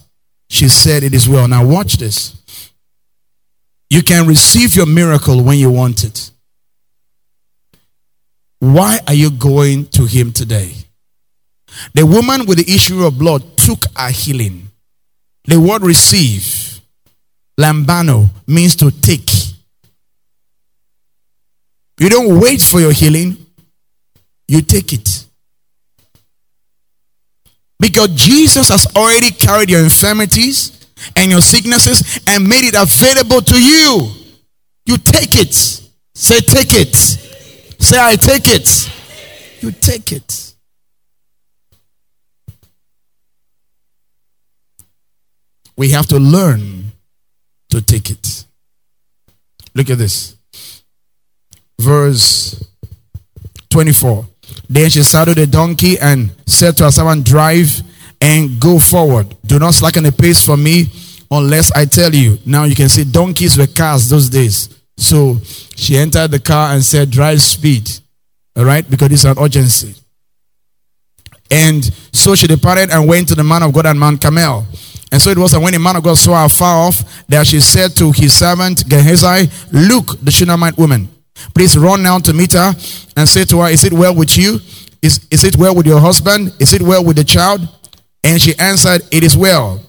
She 0.49 0.67
said, 0.69 1.03
It 1.03 1.13
is 1.13 1.27
well. 1.27 1.47
Now 1.47 1.65
watch 1.65 1.97
this. 1.97 2.35
You 3.89 4.03
can 4.03 4.27
receive 4.27 4.75
your 4.75 4.85
miracle 4.85 5.43
when 5.43 5.57
you 5.57 5.71
want 5.71 6.03
it. 6.03 6.31
Why 8.59 8.99
are 9.07 9.13
you 9.13 9.29
going 9.31 9.87
to 9.87 10.05
him 10.05 10.31
today? 10.31 10.73
The 11.93 12.05
woman 12.05 12.45
with 12.45 12.65
the 12.65 12.73
issue 12.73 13.05
of 13.05 13.17
blood 13.17 13.57
took 13.57 13.79
a 13.95 14.11
healing. 14.11 14.69
The 15.45 15.59
word 15.59 15.83
receive, 15.83 16.81
lambano, 17.59 18.29
means 18.47 18.75
to 18.77 18.91
take. 18.91 19.29
You 21.99 22.09
don't 22.09 22.39
wait 22.39 22.61
for 22.61 22.79
your 22.79 22.91
healing, 22.91 23.37
you 24.47 24.61
take 24.61 24.93
it. 24.93 25.16
Because 27.79 28.09
Jesus 28.09 28.69
has 28.69 28.87
already 28.95 29.31
carried 29.31 29.69
your 29.69 29.83
infirmities, 29.83 30.77
and 31.15 31.31
your 31.31 31.41
sicknesses 31.41 32.19
and 32.27 32.47
made 32.47 32.63
it 32.63 32.75
available 32.75 33.41
to 33.41 33.61
you. 33.61 34.11
You 34.85 34.97
take 34.97 35.39
it. 35.39 35.53
Say, 35.53 36.39
take 36.39 36.73
it. 36.73 36.95
Say, 36.95 37.97
I 37.99 38.15
take 38.15 38.47
it. 38.47 38.91
You 39.61 39.71
take 39.71 40.11
it. 40.11 40.53
We 45.75 45.89
have 45.91 46.07
to 46.07 46.17
learn 46.17 46.91
to 47.69 47.81
take 47.81 48.09
it. 48.09 48.45
Look 49.75 49.89
at 49.91 49.99
this. 49.99 50.35
Verse 51.79 52.63
24. 53.69 54.25
Then 54.69 54.89
she 54.89 55.03
saddled 55.03 55.37
a 55.37 55.47
donkey 55.47 55.97
and 55.99 56.31
said 56.45 56.77
to 56.77 56.85
her 56.85 56.91
servant, 56.91 57.25
Drive 57.25 57.81
and 58.19 58.59
go 58.59 58.79
forward. 58.79 59.35
Do 59.45 59.59
not 59.59 59.73
slacken 59.73 60.03
the 60.03 60.11
pace 60.11 60.45
for 60.45 60.57
me 60.57 60.87
unless 61.31 61.71
I 61.71 61.85
tell 61.85 62.13
you. 62.13 62.37
Now 62.45 62.63
you 62.63 62.75
can 62.75 62.89
see 62.89 63.03
donkeys 63.03 63.57
were 63.57 63.67
cars 63.67 64.09
those 64.09 64.29
days. 64.29 64.69
So 64.97 65.37
she 65.75 65.97
entered 65.97 66.31
the 66.31 66.39
car 66.39 66.73
and 66.73 66.83
said, 66.83 67.11
Drive 67.11 67.41
speed. 67.41 67.89
All 68.55 68.65
right, 68.65 68.87
because 68.89 69.11
it's 69.11 69.23
an 69.23 69.37
urgency. 69.39 69.95
And 71.49 71.83
so 72.11 72.35
she 72.35 72.47
departed 72.47 72.89
and 72.91 73.07
went 73.07 73.29
to 73.29 73.35
the 73.35 73.43
man 73.43 73.63
of 73.63 73.71
God 73.71 73.85
and 73.85 73.99
Mount 73.99 74.21
Carmel. 74.21 74.65
And 75.11 75.21
so 75.21 75.29
it 75.29 75.37
was 75.37 75.51
that 75.51 75.61
when 75.61 75.71
the 75.71 75.79
man 75.79 75.95
of 75.95 76.03
God 76.03 76.17
saw 76.17 76.43
her 76.43 76.49
far 76.49 76.87
off, 76.87 77.25
that 77.27 77.47
she 77.47 77.61
said 77.61 77.95
to 77.97 78.11
his 78.11 78.33
servant 78.33 78.89
Gehazi, 78.89 79.49
Look, 79.71 80.19
the 80.19 80.31
Shunammite 80.31 80.77
woman. 80.77 81.07
Please 81.53 81.77
run 81.77 82.03
now 82.03 82.19
to 82.19 82.33
meet 82.33 82.53
her 82.53 82.73
and 83.15 83.27
say 83.27 83.45
to 83.45 83.61
her, 83.61 83.69
Is 83.69 83.83
it 83.83 83.93
well 83.93 84.15
with 84.15 84.37
you? 84.37 84.59
Is, 85.01 85.25
is 85.29 85.43
it 85.43 85.57
well 85.57 85.75
with 85.75 85.85
your 85.85 85.99
husband? 85.99 86.53
Is 86.59 86.73
it 86.73 86.81
well 86.81 87.03
with 87.03 87.17
the 87.17 87.23
child? 87.23 87.61
And 88.23 88.41
she 88.41 88.57
answered, 88.57 89.01
It 89.11 89.23
is 89.23 89.37
well. 89.37 89.81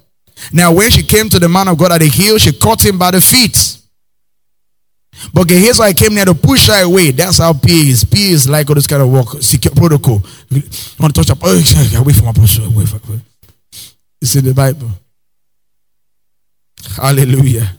Now, 0.52 0.72
when 0.72 0.90
she 0.90 1.02
came 1.02 1.28
to 1.30 1.38
the 1.38 1.48
man 1.48 1.68
of 1.68 1.78
God 1.78 1.92
at 1.92 2.00
the 2.00 2.08
hill, 2.08 2.38
she 2.38 2.52
caught 2.52 2.84
him 2.84 2.98
by 2.98 3.10
the 3.10 3.20
feet. 3.20 3.78
But 5.32 5.48
Gehazi 5.48 5.94
came 5.94 6.14
near 6.14 6.24
to 6.24 6.34
push 6.34 6.68
her 6.68 6.84
away. 6.84 7.10
That's 7.10 7.38
how 7.38 7.52
P 7.52 7.90
is. 7.90 8.06
Is 8.12 8.48
like 8.48 8.68
all 8.68 8.74
this 8.74 8.86
kind 8.86 9.02
of 9.02 9.10
work, 9.10 9.42
secure 9.42 9.74
protocol. 9.74 10.22
You 10.50 10.62
want 11.00 11.14
to 11.14 11.20
touch 11.22 11.30
up? 11.30 11.38
Oh, 11.42 11.98
away 11.98 12.12
from 12.12 12.28
apostle. 12.28 12.66
Away 12.66 12.86
from. 12.86 13.00
It's 14.20 14.36
in 14.36 14.44
the 14.44 14.54
Bible. 14.54 14.90
Hallelujah. 16.96 17.77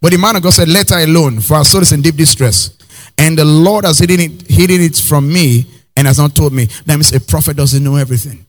But 0.00 0.12
the 0.12 0.18
man 0.18 0.36
of 0.36 0.42
God 0.42 0.52
said, 0.52 0.68
Let 0.68 0.90
her 0.90 1.04
alone, 1.04 1.40
for 1.40 1.54
our 1.54 1.64
soul 1.64 1.82
is 1.82 1.92
in 1.92 2.02
deep 2.02 2.16
distress. 2.16 2.78
and 3.18 3.36
the 3.36 3.44
Lord 3.44 3.84
has 3.84 3.98
hidden 3.98 4.20
it, 4.20 4.48
hidden 4.48 4.80
it 4.80 4.96
from 4.96 5.30
me 5.30 5.66
and 5.96 6.06
has 6.06 6.18
not 6.18 6.34
told 6.34 6.52
me. 6.52 6.66
That 6.86 6.94
means 6.94 7.12
a 7.12 7.20
prophet 7.20 7.56
doesn't 7.56 7.82
know 7.82 7.96
everything. 7.96 8.46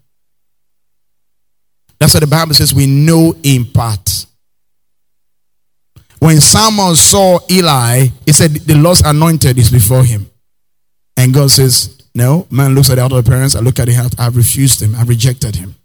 That's 1.99 2.13
what 2.13 2.21
the 2.21 2.27
Bible 2.27 2.53
says 2.53 2.73
we 2.73 2.85
know 2.85 3.35
in 3.43 3.65
part. 3.65 4.25
When 6.19 6.39
Samuel 6.39 6.95
saw 6.95 7.39
Eli, 7.49 8.07
he 8.25 8.31
said, 8.31 8.51
The 8.51 8.75
Lord's 8.75 9.01
anointed 9.01 9.57
is 9.57 9.71
before 9.71 10.03
him. 10.03 10.29
And 11.17 11.33
God 11.33 11.49
says, 11.49 11.97
No, 12.13 12.45
man 12.51 12.75
looks 12.75 12.89
at 12.89 12.95
the 12.95 13.03
outer 13.03 13.17
appearance, 13.17 13.55
I 13.55 13.59
look 13.59 13.79
at 13.79 13.87
the 13.87 13.93
heart, 13.93 14.13
I've 14.19 14.35
refused 14.35 14.81
him, 14.81 14.95
I've 14.95 15.09
rejected 15.09 15.55
him. 15.55 15.75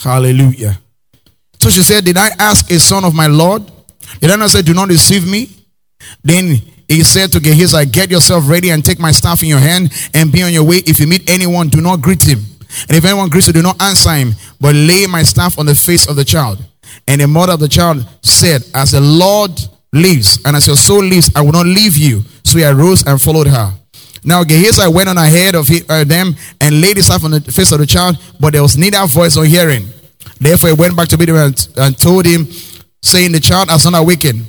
Hallelujah. 0.00 0.78
So 1.64 1.70
she 1.70 1.82
said, 1.82 2.04
Did 2.04 2.18
I 2.18 2.28
ask 2.38 2.70
a 2.70 2.78
son 2.78 3.06
of 3.06 3.14
my 3.14 3.26
Lord? 3.26 3.62
Not 4.20 4.50
say, 4.50 4.60
Do 4.60 4.74
not 4.74 4.90
deceive 4.90 5.26
me? 5.26 5.48
Then 6.22 6.60
he 6.86 7.02
said 7.02 7.32
to 7.32 7.40
Gehazi, 7.40 7.86
Get 7.86 8.10
yourself 8.10 8.46
ready 8.50 8.68
and 8.68 8.84
take 8.84 9.00
my 9.00 9.12
staff 9.12 9.42
in 9.42 9.48
your 9.48 9.60
hand 9.60 9.90
and 10.12 10.30
be 10.30 10.42
on 10.42 10.52
your 10.52 10.64
way. 10.64 10.82
If 10.84 11.00
you 11.00 11.06
meet 11.06 11.30
anyone, 11.30 11.68
do 11.68 11.80
not 11.80 12.02
greet 12.02 12.22
him. 12.22 12.40
And 12.86 12.98
if 12.98 13.06
anyone 13.06 13.30
greets 13.30 13.46
you, 13.46 13.54
do 13.54 13.62
not 13.62 13.80
answer 13.80 14.12
him, 14.12 14.32
but 14.60 14.74
lay 14.74 15.06
my 15.06 15.22
staff 15.22 15.58
on 15.58 15.64
the 15.64 15.74
face 15.74 16.06
of 16.06 16.16
the 16.16 16.24
child. 16.26 16.62
And 17.08 17.22
the 17.22 17.28
mother 17.28 17.54
of 17.54 17.60
the 17.60 17.68
child 17.68 18.06
said, 18.20 18.62
As 18.74 18.90
the 18.90 19.00
Lord 19.00 19.52
lives, 19.90 20.40
and 20.44 20.56
as 20.56 20.66
your 20.66 20.76
soul 20.76 21.02
lives, 21.02 21.30
I 21.34 21.40
will 21.40 21.52
not 21.52 21.64
leave 21.64 21.96
you. 21.96 22.24
So 22.44 22.58
he 22.58 22.64
arose 22.66 23.06
and 23.06 23.18
followed 23.18 23.46
her. 23.46 23.72
Now 24.22 24.44
Gehazi 24.44 24.86
went 24.86 25.08
on 25.08 25.16
ahead 25.16 25.54
of 25.54 25.70
uh, 25.88 26.04
them 26.04 26.36
and 26.60 26.82
laid 26.82 26.98
his 26.98 27.06
staff 27.06 27.24
on 27.24 27.30
the 27.30 27.40
face 27.40 27.72
of 27.72 27.78
the 27.78 27.86
child, 27.86 28.18
but 28.38 28.52
there 28.52 28.60
was 28.60 28.76
neither 28.76 29.06
voice 29.06 29.38
or 29.38 29.46
hearing. 29.46 29.88
Therefore 30.44 30.68
he 30.68 30.74
went 30.74 30.94
back 30.94 31.08
to 31.08 31.16
Bidem 31.16 31.42
and, 31.42 31.68
and 31.78 31.98
told 31.98 32.26
him, 32.26 32.46
saying, 33.02 33.32
The 33.32 33.40
child 33.40 33.70
has 33.70 33.86
not 33.86 33.98
awakened. 33.98 34.44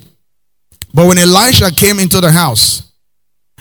But 0.93 1.07
when 1.07 1.17
Elisha 1.17 1.71
came 1.71 1.99
into 1.99 2.19
the 2.19 2.31
house, 2.31 2.91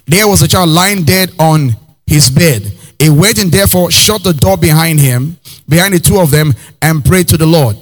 there 0.07 0.27
was 0.27 0.43
a 0.43 0.49
child 0.49 0.69
lying 0.71 1.05
dead 1.05 1.31
on 1.39 1.77
his 2.09 2.29
bed. 2.31 2.63
He 2.99 3.09
went 3.09 3.41
and 3.41 3.53
therefore 3.53 3.93
shut 3.93 4.25
the 4.25 4.33
door 4.33 4.57
behind 4.57 4.99
him, 4.99 5.39
behind 5.69 5.95
the 5.95 6.01
two 6.01 6.19
of 6.19 6.33
them, 6.33 6.55
and 6.83 7.05
prayed 7.05 7.29
to 7.29 7.37
the 7.37 7.47
Lord. 7.47 7.77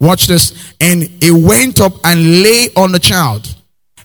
Watch 0.00 0.28
this. 0.28 0.74
And 0.80 1.02
he 1.22 1.30
went 1.30 1.78
up 1.78 1.92
and 2.02 2.42
lay 2.42 2.68
on 2.76 2.92
the 2.92 2.98
child 2.98 3.54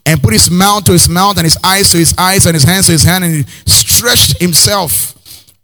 and 0.05 0.21
put 0.21 0.33
his 0.33 0.51
mouth 0.51 0.83
to 0.85 0.91
his 0.91 1.07
mouth 1.07 1.37
and 1.37 1.45
his 1.45 1.57
eyes 1.63 1.91
to 1.91 1.97
his 1.97 2.13
eyes 2.17 2.45
and 2.45 2.53
his 2.53 2.63
hands 2.63 2.87
to 2.87 2.91
his 2.91 3.03
hand 3.03 3.23
and 3.23 3.33
he 3.33 3.43
stretched 3.65 4.41
himself 4.41 5.13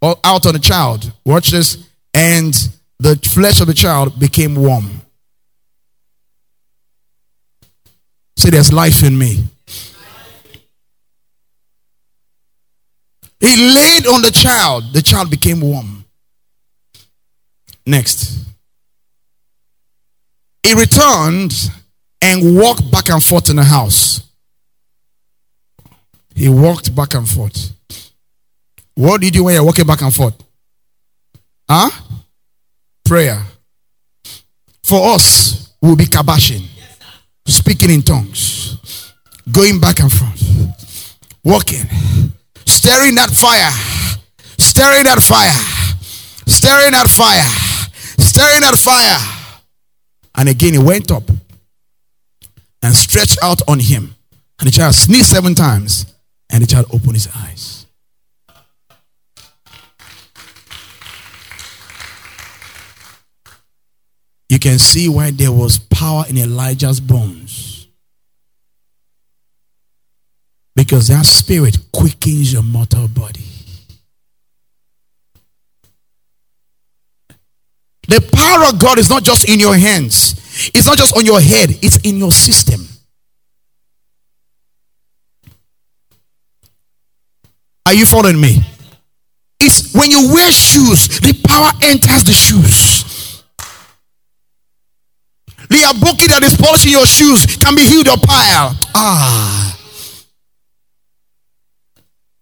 out 0.02 0.46
on 0.46 0.54
the 0.54 0.60
child. 0.60 1.12
Watch 1.26 1.52
this. 1.52 1.86
And 2.14 2.56
the 3.01 3.15
flesh 3.15 3.60
of 3.62 3.67
the 3.67 3.74
child 3.74 4.20
became 4.20 4.55
warm. 4.55 5.01
Say, 8.38 8.51
there's 8.51 8.72
life 8.72 9.01
in 9.03 9.17
me. 9.17 9.43
He 13.39 13.74
laid 13.74 14.05
on 14.05 14.22
the 14.22 14.29
child. 14.31 14.93
The 14.93 15.01
child 15.01 15.31
became 15.31 15.62
warm. 15.62 16.05
Next. 17.88 18.46
He 20.62 20.75
returned 20.75 21.53
and 22.22 22.55
walked 22.55 22.91
back 22.91 23.10
and 23.10 23.24
forth 23.24 23.50
in 23.50 23.55
the 23.55 23.63
house. 23.63 24.22
He 26.36 26.50
walked 26.50 26.96
back 26.96 27.15
and 27.15 27.27
forth. 27.27 27.72
What 28.93 29.22
do 29.22 29.25
you 29.25 29.31
do 29.31 29.46
when 29.46 29.55
you're 29.55 29.63
walking 29.63 29.88
back 29.88 30.03
and 30.03 30.13
forth? 30.13 30.36
Huh? 31.67 31.89
Prayer. 33.12 33.44
For 34.86 35.15
us, 35.15 35.74
we'll 35.82 35.98
be 35.98 36.06
kabashing 36.06 36.65
speaking 37.46 37.89
in 37.89 38.03
tongues, 38.03 39.12
going 39.52 39.82
back 39.82 40.00
and 40.00 40.10
forth, 40.10 41.19
walking, 41.43 41.89
stirring 42.65 43.15
that 43.15 43.30
fire, 43.30 43.69
stirring 44.58 45.04
that 45.04 45.21
fire, 45.21 45.52
stirring 46.47 46.91
that 46.93 47.10
fire, 47.10 47.43
stirring 48.17 48.62
that 48.62 48.80
fire. 48.80 49.19
And 50.36 50.47
again, 50.47 50.71
he 50.71 50.80
went 50.80 51.12
up 51.12 51.30
and 52.82 52.95
stretched 52.95 53.39
out 53.43 53.62
on 53.67 53.82
him. 53.82 54.15
And 54.58 54.67
the 54.67 54.71
child 54.71 54.95
sneezed 54.95 55.26
seven 55.26 55.54
times, 55.54 56.06
and 56.50 56.63
the 56.63 56.67
child 56.67 56.86
opened 56.93 57.15
his 57.15 57.28
eyes. 57.36 57.70
You 64.52 64.60
can 64.60 64.78
see 64.80 65.08
why 65.08 65.32
there 65.32 65.52
was 65.52 65.80
power 65.80 66.26
in 66.28 66.38
Elijah's 66.38 67.00
bones. 67.00 67.88
Because 70.76 71.08
that 71.08 71.26
spirit 71.26 71.78
quickens 71.94 72.52
your 72.52 72.62
mortal 72.62 73.08
body. 73.08 73.46
The 78.10 78.20
power 78.34 78.68
of 78.68 78.78
God 78.78 79.00
is 79.00 79.10
not 79.10 79.24
just 79.24 79.48
in 79.48 79.58
your 79.58 79.78
hands, 79.78 80.34
it's 80.74 80.86
not 80.86 80.98
just 80.98 81.16
on 81.16 81.26
your 81.26 81.40
head, 81.40 81.70
it's 81.82 82.02
in 82.02 82.18
your 82.18 82.34
system. 82.34 82.86
Are 87.86 87.94
you 87.94 88.06
following 88.06 88.42
me? 88.42 88.58
It's 89.62 89.94
when 89.94 90.12
you 90.12 90.34
wear 90.34 90.52
shoes, 90.52 91.22
the 91.22 91.40
power 91.48 91.72
enters 91.82 92.26
the 92.26 92.34
shoes. 92.34 93.01
The 95.71 95.77
aboki 95.88 96.27
that 96.27 96.43
is 96.43 96.57
polishing 96.57 96.91
your 96.91 97.05
shoes 97.05 97.45
can 97.55 97.73
be 97.75 97.84
healed 97.84 98.10
or 98.10 98.17
pile. 98.17 98.75
Ah. 98.93 99.77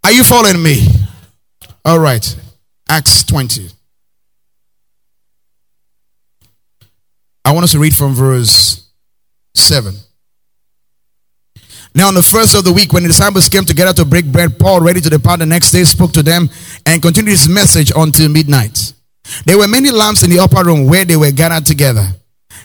Are 0.03 0.11
you 0.11 0.23
following 0.23 0.63
me? 0.63 0.87
All 1.85 1.99
right. 1.99 2.25
Acts 2.89 3.23
20. 3.25 3.69
I 7.45 7.51
want 7.51 7.65
us 7.65 7.73
to 7.73 7.79
read 7.79 7.95
from 7.95 8.15
verse 8.15 8.89
7. 9.53 9.93
Now, 11.93 12.07
on 12.07 12.15
the 12.15 12.23
first 12.23 12.55
of 12.55 12.63
the 12.63 12.73
week, 12.73 12.93
when 12.93 13.03
the 13.03 13.09
disciples 13.09 13.47
came 13.47 13.63
together 13.63 13.93
to 13.93 14.05
break 14.05 14.25
bread, 14.25 14.57
Paul, 14.57 14.81
ready 14.81 15.01
to 15.01 15.09
depart 15.09 15.37
the 15.37 15.45
next 15.45 15.69
day, 15.69 15.83
spoke 15.83 16.13
to 16.13 16.23
them 16.23 16.49
and 16.87 16.99
continued 16.99 17.29
his 17.29 17.47
message 17.47 17.91
until 17.95 18.27
midnight. 18.27 18.93
There 19.45 19.59
were 19.59 19.67
many 19.67 19.91
lamps 19.91 20.23
in 20.23 20.31
the 20.31 20.39
upper 20.39 20.63
room 20.63 20.87
where 20.87 21.05
they 21.05 21.15
were 21.15 21.31
gathered 21.31 21.67
together. 21.67 22.07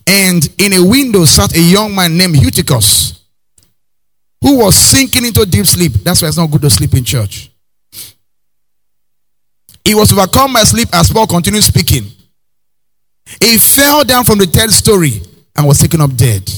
And 0.07 0.47
in 0.59 0.73
a 0.75 0.85
window 0.85 1.25
sat 1.25 1.57
a 1.57 1.61
young 1.61 1.95
man 1.95 2.17
named 2.17 2.37
Eutychus, 2.37 3.21
who 4.40 4.59
was 4.59 4.77
sinking 4.77 5.25
into 5.25 5.47
deep 5.47 5.67
sleep. 5.67 5.93
That's 5.93 6.21
why 6.23 6.29
it's 6.29 6.37
not 6.37 6.51
good 6.51 6.62
to 6.62 6.71
sleep 6.71 6.95
in 6.95 7.05
church. 7.05 7.51
He 9.85 9.95
was 9.95 10.12
overcome 10.12 10.55
by 10.55 10.64
sleep 10.64 10.88
as 10.93 11.11
Paul 11.12 11.27
continued 11.27 11.64
speaking. 11.64 12.05
He 13.40 13.59
fell 13.59 14.05
down 14.05 14.25
from 14.25 14.38
the 14.38 14.47
third 14.47 14.71
story 14.71 15.23
and 15.57 15.67
was 15.67 15.79
taken 15.79 16.01
up 16.01 16.14
dead. 16.14 16.51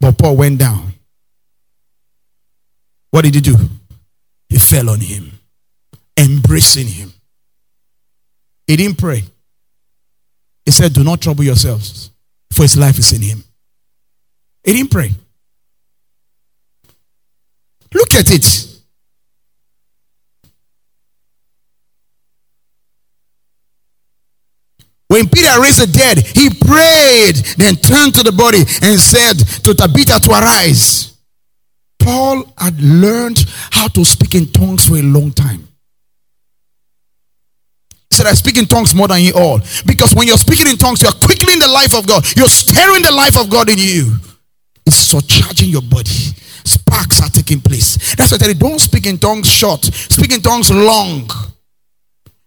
But 0.00 0.18
Paul 0.18 0.36
went 0.36 0.58
down. 0.58 0.92
What 3.10 3.24
did 3.24 3.34
he 3.34 3.40
do? 3.40 3.56
He 4.48 4.58
fell 4.58 4.90
on 4.90 5.00
him, 5.00 5.32
embracing 6.16 6.86
him. 6.86 7.12
He 8.66 8.76
didn't 8.76 8.98
pray. 8.98 9.24
Said, 10.72 10.94
Do 10.94 11.04
not 11.04 11.20
trouble 11.20 11.44
yourselves, 11.44 12.10
for 12.50 12.62
his 12.62 12.78
life 12.78 12.98
is 12.98 13.12
in 13.12 13.20
him. 13.20 13.44
He 14.64 14.72
didn't 14.72 14.90
pray. 14.90 15.12
Look 17.92 18.14
at 18.14 18.30
it. 18.30 18.68
When 25.08 25.28
Peter 25.28 25.60
raised 25.60 25.82
the 25.82 25.86
dead, 25.88 26.26
he 26.26 26.48
prayed, 26.48 27.36
then 27.58 27.76
turned 27.76 28.14
to 28.14 28.22
the 28.22 28.32
body 28.32 28.60
and 28.80 28.98
said 28.98 29.36
to 29.64 29.74
Tabitha 29.74 30.20
to 30.20 30.30
arise. 30.30 31.18
Paul 31.98 32.50
had 32.56 32.80
learned 32.80 33.44
how 33.72 33.88
to 33.88 34.06
speak 34.06 34.34
in 34.34 34.46
tongues 34.46 34.88
for 34.88 34.96
a 34.96 35.02
long 35.02 35.32
time 35.32 35.68
said, 38.22 38.30
I 38.30 38.34
speak 38.34 38.58
in 38.58 38.66
tongues 38.66 38.94
more 38.94 39.08
than 39.08 39.20
you 39.20 39.32
all. 39.34 39.60
Because 39.86 40.14
when 40.14 40.26
you're 40.26 40.38
speaking 40.38 40.66
in 40.68 40.76
tongues, 40.76 41.02
you're 41.02 41.12
quickening 41.12 41.58
the 41.58 41.68
life 41.68 41.94
of 41.94 42.06
God. 42.06 42.24
You're 42.36 42.48
stirring 42.48 43.02
the 43.02 43.12
life 43.12 43.36
of 43.38 43.50
God 43.50 43.68
in 43.68 43.78
you. 43.78 44.16
It's 44.86 44.96
surcharging 44.96 45.68
your 45.68 45.82
body. 45.82 46.34
Sparks 46.64 47.20
are 47.22 47.28
taking 47.28 47.60
place. 47.60 48.14
That's 48.14 48.30
why 48.30 48.36
I 48.36 48.38
tell 48.38 48.48
you, 48.48 48.54
don't 48.54 48.78
speak 48.78 49.06
in 49.06 49.18
tongues 49.18 49.48
short. 49.48 49.84
Speak 49.84 50.32
in 50.32 50.40
tongues 50.40 50.70
long. 50.70 51.28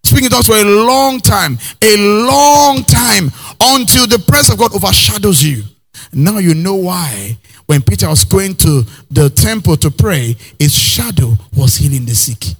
Speak 0.03 0.23
in 0.23 0.29
tongues 0.29 0.47
for 0.47 0.55
a 0.55 0.63
long 0.63 1.19
time. 1.19 1.57
A 1.81 1.97
long 1.97 2.83
time 2.83 3.31
until 3.59 4.07
the 4.07 4.23
presence 4.25 4.53
of 4.53 4.59
God 4.59 4.73
overshadows 4.73 5.43
you. 5.43 5.63
Now 6.13 6.37
you 6.37 6.53
know 6.53 6.75
why 6.75 7.37
when 7.65 7.81
Peter 7.81 8.07
was 8.07 8.23
going 8.23 8.55
to 8.55 8.83
the 9.09 9.29
temple 9.29 9.75
to 9.77 9.89
pray, 9.89 10.35
his 10.59 10.77
shadow 10.77 11.33
was 11.55 11.77
healing 11.77 12.05
the 12.05 12.13
sick. 12.15 12.55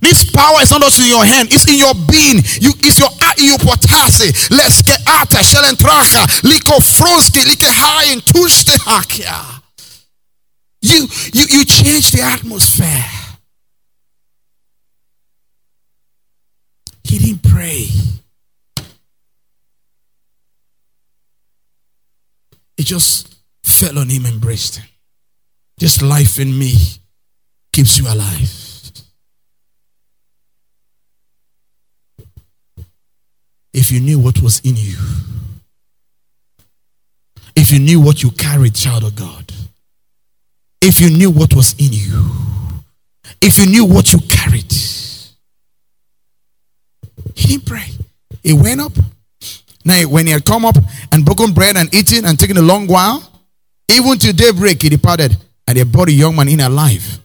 This 0.00 0.21
power 0.32 0.60
is 0.60 0.70
not 0.70 0.82
just 0.82 1.00
in 1.00 1.08
your 1.08 1.24
hand, 1.24 1.52
it's 1.52 1.68
in 1.68 1.78
your 1.78 1.94
being. 2.10 2.42
You 2.60 2.72
it's 2.82 2.98
your 2.98 3.10
you 3.38 3.56
potase. 3.58 4.50
Let's 4.50 4.82
get 4.82 5.00
ata 5.08 5.38
shelentracha 5.38 6.26
liko 6.42 6.80
froski 6.80 7.46
like 7.46 7.62
high 7.62 8.12
and 8.12 8.22
tushte 8.22 8.76
hakia. 8.84 9.62
You 10.82 11.06
you 11.32 11.44
you 11.48 11.64
change 11.64 12.10
the 12.10 12.22
atmosphere. 12.22 13.04
He 17.04 17.18
didn't 17.18 17.42
pray. 17.42 17.86
It 22.78 22.86
just 22.86 23.34
fell 23.62 23.98
on 23.98 24.08
him, 24.08 24.24
and 24.24 24.34
embraced 24.34 24.76
him. 24.76 24.88
This 25.78 26.00
life 26.00 26.38
in 26.38 26.58
me 26.58 26.74
keeps 27.72 27.98
you 27.98 28.08
alive. 28.08 28.61
If 33.72 33.90
you 33.90 34.00
knew 34.00 34.18
what 34.18 34.40
was 34.42 34.60
in 34.60 34.76
you, 34.76 34.96
if 37.54 37.70
you 37.70 37.78
knew 37.78 38.00
what 38.00 38.22
you 38.22 38.30
carried, 38.30 38.74
child 38.74 39.04
of 39.04 39.14
God, 39.14 39.52
if 40.80 41.00
you 41.00 41.10
knew 41.10 41.30
what 41.30 41.54
was 41.54 41.74
in 41.78 41.92
you, 41.92 42.30
if 43.40 43.58
you 43.58 43.66
knew 43.66 43.84
what 43.84 44.12
you 44.12 44.18
carried, 44.28 44.72
he 47.34 47.48
didn't 47.48 47.66
pray. 47.66 47.88
He 48.42 48.52
went 48.52 48.80
up. 48.80 48.92
Now, 49.84 50.02
when 50.08 50.26
he 50.26 50.32
had 50.32 50.44
come 50.44 50.64
up 50.64 50.76
and 51.10 51.24
broken 51.24 51.52
bread 51.52 51.76
and 51.76 51.92
eaten 51.94 52.24
and 52.24 52.38
taken 52.38 52.56
a 52.56 52.62
long 52.62 52.86
while, 52.86 53.22
even 53.90 54.18
to 54.18 54.32
daybreak, 54.32 54.82
he 54.82 54.88
departed 54.88 55.36
and 55.66 55.78
they 55.78 55.82
brought 55.84 56.08
a 56.08 56.12
young 56.12 56.36
man 56.36 56.48
in 56.48 56.60
alive. 56.60 57.18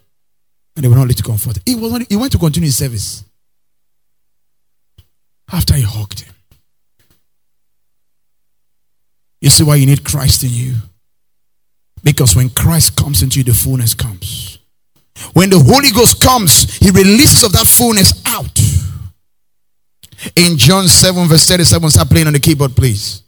And 0.75 0.83
they 0.83 0.87
were 0.87 0.95
not 0.95 1.07
let 1.07 1.17
to 1.17 1.23
comfort. 1.23 1.59
He, 1.65 1.75
was 1.75 1.91
not, 1.91 2.03
he 2.09 2.15
went 2.15 2.31
to 2.33 2.37
continue 2.37 2.67
his 2.67 2.77
service 2.77 3.23
after 5.51 5.73
he 5.73 5.81
hugged 5.81 6.19
him. 6.21 6.33
You 9.41 9.49
see 9.49 9.63
why 9.63 9.75
you 9.75 9.85
need 9.85 10.03
Christ 10.03 10.43
in 10.43 10.49
you? 10.51 10.75
Because 12.03 12.35
when 12.35 12.49
Christ 12.49 12.95
comes 12.95 13.21
into 13.21 13.39
you, 13.39 13.43
the 13.43 13.53
fullness 13.53 13.93
comes. 13.93 14.59
When 15.33 15.49
the 15.49 15.59
Holy 15.59 15.91
Ghost 15.91 16.23
comes, 16.23 16.77
He 16.77 16.91
releases 16.91 17.43
of 17.43 17.51
that 17.53 17.67
fullness 17.67 18.21
out. 18.25 18.59
In 20.35 20.57
John 20.57 20.87
7, 20.87 21.27
verse 21.27 21.47
37, 21.47 21.91
start 21.91 22.09
playing 22.09 22.27
on 22.27 22.33
the 22.33 22.39
keyboard, 22.39 22.75
please. 22.75 23.23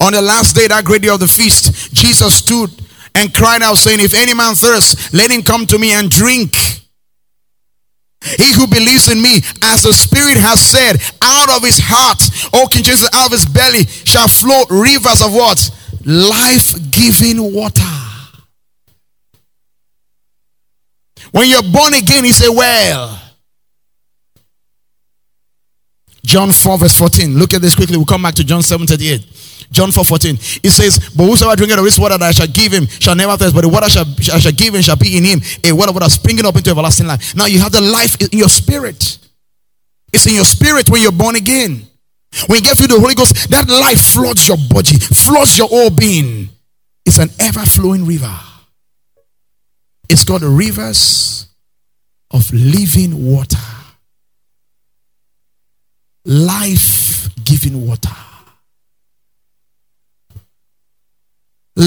On 0.00 0.12
the 0.12 0.22
last 0.22 0.56
day, 0.56 0.66
that 0.66 0.84
great 0.84 1.02
day 1.02 1.08
of 1.08 1.20
the 1.20 1.28
feast, 1.28 1.94
Jesus 1.94 2.36
stood 2.36 2.70
and 3.14 3.32
cried 3.32 3.62
out, 3.62 3.76
saying, 3.76 4.00
If 4.00 4.14
any 4.14 4.34
man 4.34 4.54
thirst, 4.54 5.14
let 5.14 5.30
him 5.30 5.42
come 5.42 5.66
to 5.66 5.78
me 5.78 5.92
and 5.92 6.10
drink. 6.10 6.54
He 8.38 8.52
who 8.52 8.66
believes 8.66 9.08
in 9.10 9.22
me, 9.22 9.36
as 9.62 9.82
the 9.82 9.92
Spirit 9.92 10.36
has 10.36 10.60
said, 10.60 10.96
out 11.22 11.50
of 11.56 11.62
his 11.62 11.78
heart, 11.78 12.18
oh 12.52 12.66
King 12.70 12.82
Jesus, 12.82 13.08
out 13.14 13.26
of 13.26 13.32
his 13.32 13.46
belly 13.46 13.86
shall 13.86 14.28
flow 14.28 14.64
rivers 14.70 15.22
of 15.22 15.32
what? 15.32 15.70
Life 16.04 16.74
giving 16.90 17.54
water. 17.54 17.82
When 21.32 21.48
you're 21.48 21.62
born 21.62 21.94
again, 21.94 22.24
he 22.24 22.32
said, 22.32 22.48
Well, 22.48 23.20
John 26.24 26.50
4, 26.50 26.78
verse 26.78 26.96
14. 26.98 27.38
Look 27.38 27.54
at 27.54 27.62
this 27.62 27.74
quickly. 27.74 27.96
We'll 27.96 28.06
come 28.06 28.22
back 28.22 28.34
to 28.34 28.44
John 28.44 28.62
7 28.62 28.86
38. 28.86 29.24
John 29.70 29.92
4 29.92 30.04
14. 30.04 30.34
It 30.62 30.70
says, 30.70 30.98
But 31.16 31.26
whosoever 31.26 31.56
drinketh 31.56 31.78
of 31.78 31.84
this 31.84 31.98
water 31.98 32.18
that 32.18 32.26
I 32.26 32.32
shall 32.32 32.46
give 32.46 32.72
him 32.72 32.86
shall 32.86 33.16
never 33.16 33.36
thirst, 33.36 33.54
but 33.54 33.62
the 33.62 33.68
water 33.68 33.88
shall, 33.88 34.06
I 34.32 34.38
shall 34.38 34.52
give 34.52 34.74
him 34.74 34.82
shall 34.82 34.96
be 34.96 35.16
in 35.16 35.24
him 35.24 35.40
a 35.64 35.72
water 35.72 35.92
water 35.92 36.08
springing 36.08 36.46
up 36.46 36.56
into 36.56 36.70
everlasting 36.70 37.06
life. 37.06 37.34
Now 37.34 37.46
you 37.46 37.60
have 37.60 37.72
the 37.72 37.80
life 37.80 38.20
in 38.20 38.38
your 38.38 38.48
spirit. 38.48 39.18
It's 40.12 40.26
in 40.26 40.34
your 40.34 40.44
spirit 40.44 40.88
when 40.88 41.02
you're 41.02 41.12
born 41.12 41.36
again. 41.36 41.86
When 42.46 42.58
you 42.58 42.62
get 42.62 42.76
through 42.76 42.88
the 42.88 43.00
Holy 43.00 43.14
Ghost, 43.14 43.50
that 43.50 43.68
life 43.68 44.00
floods 44.00 44.46
your 44.46 44.58
body, 44.68 44.98
floods 44.98 45.56
your 45.56 45.68
whole 45.68 45.90
being. 45.90 46.48
It's 47.04 47.18
an 47.18 47.30
ever 47.40 47.60
flowing 47.60 48.04
river. 48.04 48.34
It's 50.08 50.24
called 50.24 50.42
the 50.42 50.48
rivers 50.48 51.46
of 52.30 52.52
living 52.52 53.32
water, 53.32 53.58
life 56.24 57.28
giving 57.44 57.86
water. 57.86 58.25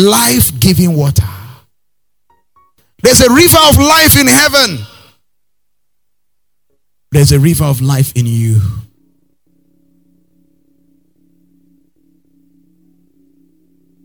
Life 0.10 0.60
giving 0.60 0.96
water. 0.96 1.28
There's 3.02 3.22
a 3.22 3.32
river 3.34 3.58
of 3.70 3.78
life 3.78 4.20
in 4.20 4.28
heaven. 4.28 4.86
There's 7.12 7.32
a 7.32 7.40
river 7.40 7.66
of 7.66 7.82
life 7.82 8.12
in 8.16 8.26
you. 8.26 8.60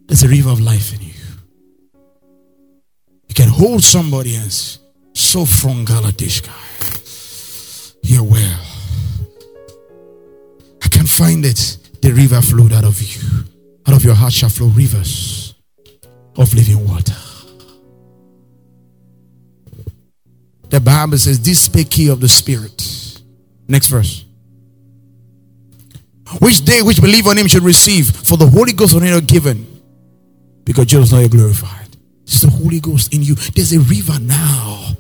There's 0.07 0.23
a 0.23 0.29
river 0.29 0.51
of 0.51 0.61
life 0.61 0.95
in 0.95 1.03
you. 1.03 1.15
You 3.29 3.35
can 3.35 3.49
hold 3.49 3.83
somebody 3.83 4.37
else. 4.37 4.79
So 5.15 5.45
from 5.45 5.85
Galadishka. 5.85 6.53
You're 8.03 8.23
well. 8.23 8.61
I 10.83 10.89
can 10.89 11.07
find 11.07 11.45
it. 11.45 11.79
The 12.01 12.13
river 12.13 12.41
flowed 12.43 12.73
out 12.73 12.85
of 12.85 13.01
you. 13.03 13.45
Out 13.87 13.97
of 13.97 14.05
your 14.05 14.15
heart 14.15 14.33
shall 14.33 14.51
flow 14.51 14.69
rivers 14.69 15.44
of 16.37 16.53
living 16.55 16.87
water. 16.89 17.15
The 20.71 20.81
Bible 20.81 21.19
says, 21.19 21.41
This 21.41 21.61
spake 21.61 21.93
he 21.93 22.09
of 22.09 22.21
the 22.21 22.29
Spirit. 22.29 23.21
Next 23.69 23.87
verse. 23.89 24.25
Which 26.41 26.65
day 26.65 26.83
which 26.83 27.01
believe 27.01 27.27
on 27.27 27.39
him 27.39 27.47
should 27.47 27.63
receive, 27.63 28.11
for 28.11 28.37
the 28.37 28.47
Holy 28.47 28.73
Ghost 28.73 28.95
was 28.95 29.03
not 29.03 29.27
given, 29.27 29.67
because 30.65 30.87
Jesus 30.87 31.13
not 31.13 31.31
glorified. 31.31 31.97
It's 32.25 32.41
the 32.41 32.51
Holy 32.51 32.81
Ghost 32.81 33.15
in 33.15 33.23
you. 33.23 33.35
There's 33.35 33.73
a 33.73 33.81
river 33.81 34.19
now. 34.19 34.97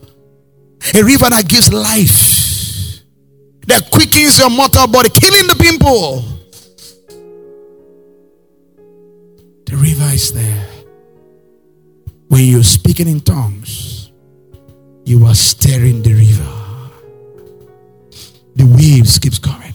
A 0.94 1.02
river 1.02 1.30
that 1.30 1.48
gives 1.48 1.72
life. 1.72 3.00
That 3.66 3.90
quickens 3.90 4.38
your 4.38 4.50
mortal 4.50 4.86
body, 4.86 5.08
killing 5.08 5.46
the 5.48 5.56
pimple. 5.58 6.22
The 9.66 9.76
river 9.76 10.14
is 10.14 10.32
there. 10.32 10.73
When 12.28 12.44
you're 12.44 12.62
speaking 12.62 13.08
in 13.08 13.20
tongues, 13.20 14.10
you 15.04 15.24
are 15.26 15.34
stirring 15.34 16.02
the 16.02 16.14
river. 16.14 16.50
The 18.56 18.64
waves 18.66 19.18
keeps 19.18 19.38
coming. 19.38 19.74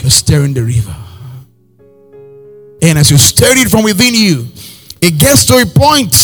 You're 0.00 0.10
stirring 0.10 0.54
the 0.54 0.62
river. 0.62 0.94
And 2.82 2.98
as 2.98 3.10
you 3.10 3.16
stir 3.16 3.56
it 3.56 3.70
from 3.70 3.84
within 3.84 4.14
you, 4.14 4.46
it 5.00 5.18
gets 5.18 5.46
to 5.46 5.54
a 5.54 5.66
point 5.66 6.14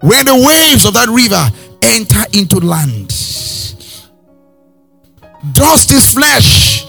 where 0.00 0.24
the 0.24 0.34
waves 0.34 0.86
of 0.86 0.94
that 0.94 1.08
river 1.08 1.50
enter 1.82 2.24
into 2.32 2.58
land. 2.64 3.08
Dust 5.52 5.90
is 5.90 6.12
flesh. 6.12 6.86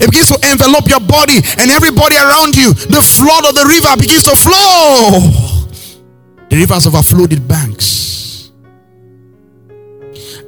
It 0.00 0.10
begins 0.10 0.28
to 0.28 0.38
envelop 0.50 0.88
your 0.88 1.00
body 1.00 1.40
and 1.58 1.70
everybody 1.70 2.16
around 2.16 2.56
you. 2.56 2.72
The 2.72 3.02
flood 3.02 3.46
of 3.46 3.54
the 3.54 3.64
river 3.64 3.96
begins 3.96 4.24
to 4.24 4.36
flow. 4.36 5.20
The 6.48 6.56
rivers 6.56 6.86
overflowed 6.86 7.32
its 7.32 7.40
banks. 7.40 8.50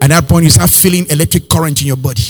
At 0.00 0.10
that 0.10 0.28
point, 0.28 0.44
you 0.44 0.50
start 0.50 0.70
feeling 0.70 1.06
electric 1.10 1.48
current 1.48 1.80
in 1.80 1.88
your 1.88 1.96
body. 1.96 2.22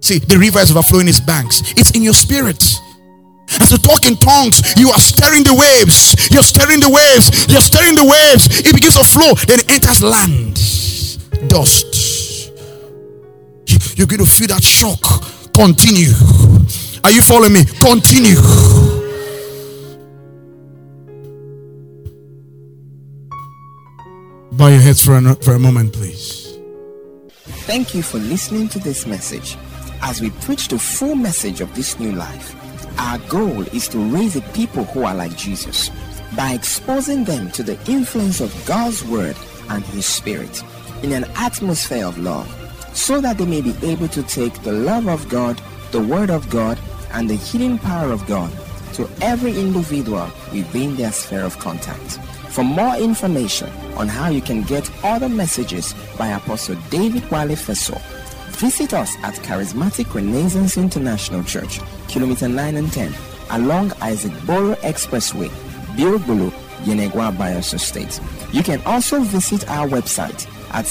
See, 0.00 0.18
the 0.18 0.38
river 0.38 0.58
is 0.60 0.70
overflowing 0.70 1.08
its 1.08 1.20
banks. 1.20 1.62
It's 1.76 1.92
in 1.92 2.02
your 2.02 2.14
spirit. 2.14 2.62
As 3.60 3.70
you 3.70 3.78
talk 3.78 4.06
in 4.06 4.16
tongues, 4.16 4.74
you 4.76 4.90
are 4.90 4.98
stirring 4.98 5.44
the 5.44 5.54
waves. 5.54 6.28
You're 6.30 6.42
stirring 6.42 6.80
the 6.80 6.90
waves. 6.90 7.46
You're 7.48 7.60
stirring 7.60 7.94
the 7.94 8.04
waves. 8.04 8.60
It 8.60 8.74
begins 8.74 8.94
to 8.94 9.04
flow. 9.04 9.34
Then 9.46 9.60
it 9.60 9.70
enters 9.70 10.02
land. 10.02 10.56
Dust. 11.48 12.52
You're 13.96 14.06
going 14.06 14.24
to 14.24 14.26
feel 14.26 14.48
that 14.48 14.62
shock 14.62 15.00
Continue. 15.56 16.12
Are 17.02 17.10
you 17.10 17.22
following 17.22 17.54
me? 17.54 17.64
Continue. 17.80 18.36
Bow 24.52 24.68
your 24.68 24.80
heads 24.80 25.02
for 25.02 25.16
a, 25.16 25.34
for 25.36 25.54
a 25.54 25.58
moment, 25.58 25.94
please. 25.94 26.58
Thank 27.64 27.94
you 27.94 28.02
for 28.02 28.18
listening 28.18 28.68
to 28.68 28.78
this 28.78 29.06
message. 29.06 29.56
As 30.02 30.20
we 30.20 30.28
preach 30.28 30.68
the 30.68 30.78
full 30.78 31.14
message 31.14 31.62
of 31.62 31.74
this 31.74 31.98
new 31.98 32.12
life, 32.12 32.54
our 33.00 33.18
goal 33.20 33.62
is 33.74 33.88
to 33.88 33.98
raise 33.98 34.36
a 34.36 34.42
people 34.52 34.84
who 34.84 35.04
are 35.04 35.14
like 35.14 35.38
Jesus 35.38 35.90
by 36.36 36.52
exposing 36.52 37.24
them 37.24 37.50
to 37.52 37.62
the 37.62 37.78
influence 37.90 38.42
of 38.42 38.52
God's 38.66 39.02
Word 39.04 39.36
and 39.70 39.82
His 39.86 40.04
Spirit 40.04 40.62
in 41.02 41.12
an 41.12 41.24
atmosphere 41.34 42.04
of 42.04 42.18
love 42.18 42.46
so 42.96 43.20
that 43.20 43.36
they 43.36 43.44
may 43.44 43.60
be 43.60 43.74
able 43.82 44.08
to 44.08 44.22
take 44.22 44.62
the 44.62 44.72
love 44.72 45.06
of 45.06 45.28
God, 45.28 45.60
the 45.90 46.00
Word 46.00 46.30
of 46.30 46.48
God, 46.48 46.78
and 47.12 47.28
the 47.28 47.36
healing 47.36 47.78
power 47.78 48.10
of 48.10 48.26
God 48.26 48.50
to 48.94 49.08
every 49.20 49.58
individual 49.58 50.28
within 50.52 50.96
their 50.96 51.12
sphere 51.12 51.44
of 51.44 51.58
contact. 51.58 52.18
For 52.48 52.64
more 52.64 52.96
information 52.96 53.68
on 53.96 54.08
how 54.08 54.30
you 54.30 54.40
can 54.40 54.62
get 54.62 54.90
other 55.04 55.28
messages 55.28 55.94
by 56.16 56.28
Apostle 56.28 56.76
David 56.88 57.30
Wale 57.30 57.50
Feso, 57.50 58.00
visit 58.52 58.94
us 58.94 59.14
at 59.22 59.34
Charismatic 59.34 60.14
Renaissance 60.14 60.78
International 60.78 61.44
Church, 61.44 61.80
Kilometer 62.08 62.48
9 62.48 62.76
and 62.76 62.90
10, 62.90 63.12
along 63.50 63.92
Isaac 64.00 64.32
Boro 64.46 64.74
Expressway, 64.76 65.48
Bilbulu, 65.96 66.50
Yenagoa 66.84 67.36
Bayelsa 67.36 67.78
State. 67.78 68.20
You 68.52 68.62
can 68.62 68.80
also 68.86 69.20
visit 69.20 69.68
our 69.68 69.86
website 69.86 70.48
at 70.72 70.86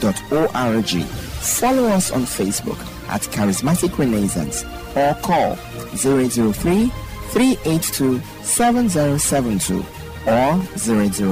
crichurch.org. 0.00 1.04
Follow 1.06 1.84
us 1.88 2.10
on 2.10 2.22
Facebook 2.22 2.78
at 3.08 3.22
Charismatic 3.22 3.96
Renaissance 3.98 4.64
or 4.96 5.14
call 5.22 5.54
003 5.96 6.90
382 7.30 8.20
7072 8.42 9.84
or 10.26 10.56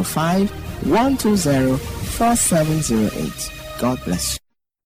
005 0.05 0.51
120 0.87 1.77
4708. 1.77 3.51
God 3.81 3.99
bless 4.05 4.35
you. 4.35 4.44